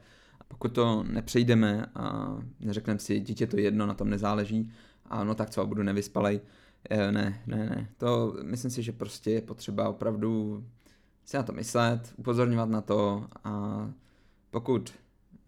Pokud 0.49 0.73
to 0.73 1.03
nepřejdeme 1.03 1.87
a 1.95 2.37
neřekneme 2.61 3.01
si, 3.01 3.21
dítě 3.21 3.47
to 3.47 3.59
jedno, 3.59 3.87
na 3.87 3.95
tom 3.95 4.11
nezáleží, 4.11 4.73
a 5.07 5.25
no 5.25 5.35
tak 5.35 5.51
co, 5.51 5.67
budu 5.67 5.83
nevyspalej, 5.83 6.41
ne, 6.91 7.43
ne, 7.47 7.57
ne. 7.57 7.89
To 7.97 8.37
myslím 8.43 8.71
si, 8.71 8.83
že 8.83 8.93
prostě 8.93 9.31
je 9.31 9.41
potřeba 9.41 9.89
opravdu 9.89 10.65
si 11.25 11.37
na 11.37 11.43
to 11.43 11.53
myslet, 11.53 12.15
upozorňovat 12.17 12.69
na 12.69 12.81
to 12.81 13.27
a 13.45 13.91
pokud 14.51 14.95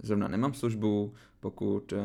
zrovna 0.02 0.28
nemám 0.28 0.54
službu, 0.54 1.12
pokud 1.40 1.92
uh, 1.92 1.98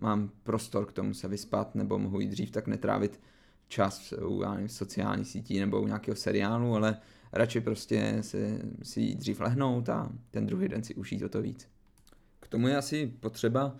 mám 0.00 0.30
prostor 0.42 0.86
k 0.86 0.92
tomu 0.92 1.14
se 1.14 1.28
vyspat 1.28 1.74
nebo 1.74 1.98
mohu 1.98 2.20
jít 2.20 2.28
dřív, 2.28 2.50
tak 2.50 2.66
netrávit 2.66 3.20
čas 3.68 4.12
u 4.26 4.40
nevím, 4.40 4.68
sociální 4.68 5.24
sítí 5.24 5.58
nebo 5.60 5.82
u 5.82 5.86
nějakého 5.86 6.16
seriálu, 6.16 6.74
ale 6.74 6.96
radši 7.32 7.60
prostě 7.60 8.18
si, 8.20 8.58
si 8.82 9.00
jít 9.00 9.18
dřív 9.18 9.40
lehnout 9.40 9.88
a 9.88 10.12
ten 10.30 10.46
druhý 10.46 10.68
den 10.68 10.82
si 10.82 10.94
užít 10.94 11.22
o 11.22 11.28
to 11.28 11.42
víc. 11.42 11.68
Tomu 12.48 12.68
je 12.68 12.76
asi 12.76 13.06
potřeba 13.20 13.76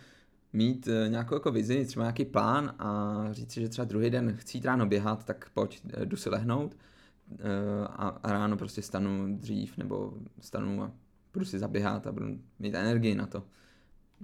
mít 0.52 0.86
uh, 0.86 1.10
nějakou 1.10 1.34
jako 1.34 1.52
vizi, 1.52 1.84
třeba 1.84 2.04
nějaký 2.04 2.24
plán 2.24 2.74
a 2.78 3.18
říct 3.30 3.52
si, 3.52 3.60
že 3.60 3.68
třeba 3.68 3.84
druhý 3.84 4.10
den 4.10 4.36
chci 4.36 4.56
jít 4.56 4.64
ráno 4.64 4.86
běhat, 4.86 5.24
tak 5.24 5.50
pojď, 5.54 5.80
jdu 6.04 6.16
si 6.16 6.30
lehnout 6.30 6.76
a, 7.86 8.08
a 8.08 8.32
ráno 8.32 8.56
prostě 8.56 8.82
stanu 8.82 9.36
dřív 9.36 9.76
nebo 9.76 10.14
stanu 10.40 10.82
a 10.82 10.92
budu 11.32 11.44
si 11.44 11.58
zaběhat 11.58 12.06
a 12.06 12.12
budu 12.12 12.26
mít 12.58 12.74
energii 12.74 13.14
na 13.14 13.26
to. 13.26 13.42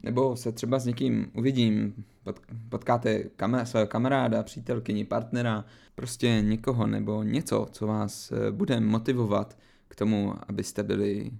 Nebo 0.02 0.37
se 0.37 0.52
třeba 0.52 0.78
s 0.78 0.87
někým 0.87 1.30
uvidím, 1.35 2.04
pot, 2.22 2.40
potkáte 2.68 3.22
kamer, 3.22 3.66
svého 3.66 3.87
kamaráda, 3.87 4.42
přítelkyni, 4.42 5.04
partnera, 5.04 5.64
prostě 5.94 6.40
někoho 6.42 6.87
nebo 6.87 7.22
něco, 7.22 7.66
co 7.70 7.87
vás 7.87 8.33
eh, 8.33 8.50
bude 8.50 8.81
motivovat 8.81 9.58
k 9.88 9.96
tomu, 9.96 10.35
abyste 10.48 10.83
byli 10.83 11.31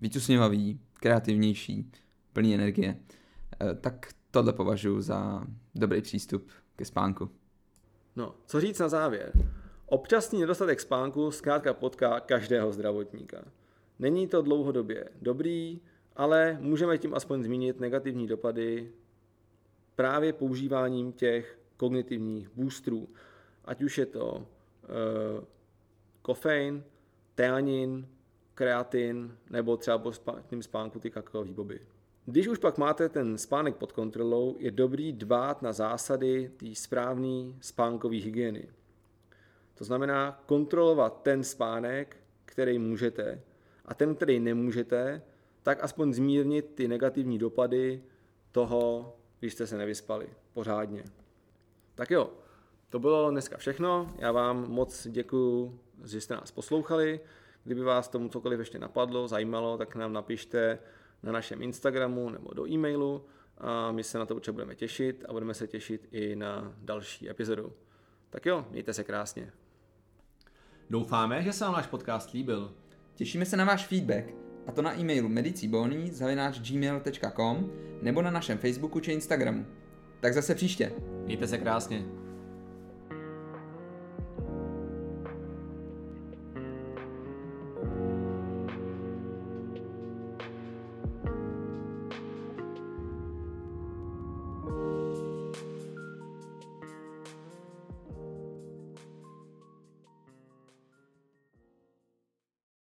víc 0.00 0.16
usměvaví, 0.16 0.80
kreativnější, 0.92 1.90
plní 2.36 2.54
energie, 2.54 2.96
eh, 3.60 3.74
tak 3.74 4.12
tohle 4.30 4.52
považuji 4.52 5.00
za 5.00 5.46
dobrý 5.74 6.02
přístup 6.02 6.48
ke 6.76 6.84
spánku. 6.84 7.30
No, 8.16 8.34
co 8.46 8.60
říct 8.60 8.78
na 8.78 8.88
závěr? 8.88 9.32
Občasný 9.86 10.40
nedostatek 10.40 10.80
spánku 10.80 11.30
zkrátka 11.30 11.74
potká 11.74 12.20
každého 12.20 12.72
zdravotníka. 12.72 13.44
Není 13.98 14.28
to 14.28 14.42
dlouhodobě 14.42 15.08
dobrý, 15.22 15.80
ale 16.16 16.58
můžeme 16.60 16.98
tím 16.98 17.14
aspoň 17.14 17.42
zmínit 17.42 17.80
negativní 17.80 18.26
dopady 18.26 18.92
právě 19.94 20.32
používáním 20.32 21.12
těch 21.12 21.58
kognitivních 21.76 22.48
boostrů. 22.48 23.08
Ať 23.64 23.82
už 23.82 23.98
je 23.98 24.06
to 24.06 24.32
uh, 24.36 25.44
kofein, 26.22 26.84
teanin, 27.34 28.08
kreatin 28.54 29.36
nebo 29.50 29.76
třeba 29.76 29.98
po 29.98 30.12
spánku 30.60 30.98
ty 30.98 31.10
kakaové 31.10 31.52
boby. 31.52 31.95
Když 32.28 32.48
už 32.48 32.58
pak 32.58 32.78
máte 32.78 33.08
ten 33.08 33.38
spánek 33.38 33.76
pod 33.76 33.92
kontrolou, 33.92 34.56
je 34.58 34.70
dobrý 34.70 35.12
dbát 35.12 35.62
na 35.62 35.72
zásady 35.72 36.50
té 36.56 36.66
správné 36.74 37.52
spánkové 37.60 38.16
hygieny. 38.16 38.68
To 39.74 39.84
znamená 39.84 40.42
kontrolovat 40.46 41.22
ten 41.22 41.44
spánek, 41.44 42.16
který 42.44 42.78
můžete, 42.78 43.42
a 43.84 43.94
ten, 43.94 44.14
který 44.14 44.40
nemůžete, 44.40 45.22
tak 45.62 45.84
aspoň 45.84 46.12
zmírnit 46.12 46.74
ty 46.74 46.88
negativní 46.88 47.38
dopady 47.38 48.02
toho, 48.52 49.16
když 49.40 49.52
jste 49.52 49.66
se 49.66 49.78
nevyspali 49.78 50.28
pořádně. 50.52 51.04
Tak 51.94 52.10
jo, 52.10 52.30
to 52.88 52.98
bylo 52.98 53.30
dneska 53.30 53.56
všechno. 53.56 54.14
Já 54.18 54.32
vám 54.32 54.70
moc 54.70 55.06
děkuji, 55.10 55.80
že 56.04 56.20
jste 56.20 56.34
nás 56.34 56.50
poslouchali. 56.50 57.20
Kdyby 57.64 57.80
vás 57.80 58.08
tomu 58.08 58.28
cokoliv 58.28 58.58
ještě 58.58 58.78
napadlo, 58.78 59.28
zajímalo, 59.28 59.78
tak 59.78 59.94
nám 59.94 60.12
napište 60.12 60.78
na 61.22 61.32
našem 61.32 61.62
Instagramu 61.62 62.30
nebo 62.30 62.54
do 62.54 62.68
e-mailu 62.68 63.24
a 63.58 63.92
my 63.92 64.04
se 64.04 64.18
na 64.18 64.26
to 64.26 64.34
určitě 64.34 64.52
budeme 64.52 64.74
těšit 64.74 65.24
a 65.28 65.32
budeme 65.32 65.54
se 65.54 65.66
těšit 65.66 66.08
i 66.10 66.36
na 66.36 66.72
další 66.82 67.30
epizodu. 67.30 67.72
Tak 68.30 68.46
jo, 68.46 68.66
mějte 68.70 68.92
se 68.92 69.04
krásně. 69.04 69.52
Doufáme, 70.90 71.42
že 71.42 71.52
se 71.52 71.64
vám 71.64 71.74
náš 71.74 71.86
podcast 71.86 72.32
líbil. 72.32 72.74
Těšíme 73.14 73.44
se 73.44 73.56
na 73.56 73.64
váš 73.64 73.86
feedback, 73.86 74.24
a 74.66 74.72
to 74.72 74.82
na 74.82 74.98
e-mailu 74.98 75.28
medicibony.gmail.com 75.28 77.70
nebo 78.02 78.22
na 78.22 78.30
našem 78.30 78.58
Facebooku 78.58 79.00
či 79.00 79.12
Instagramu. 79.12 79.66
Tak 80.20 80.34
zase 80.34 80.54
příště. 80.54 80.92
Mějte 81.24 81.46
se 81.46 81.58
krásně. 81.58 82.25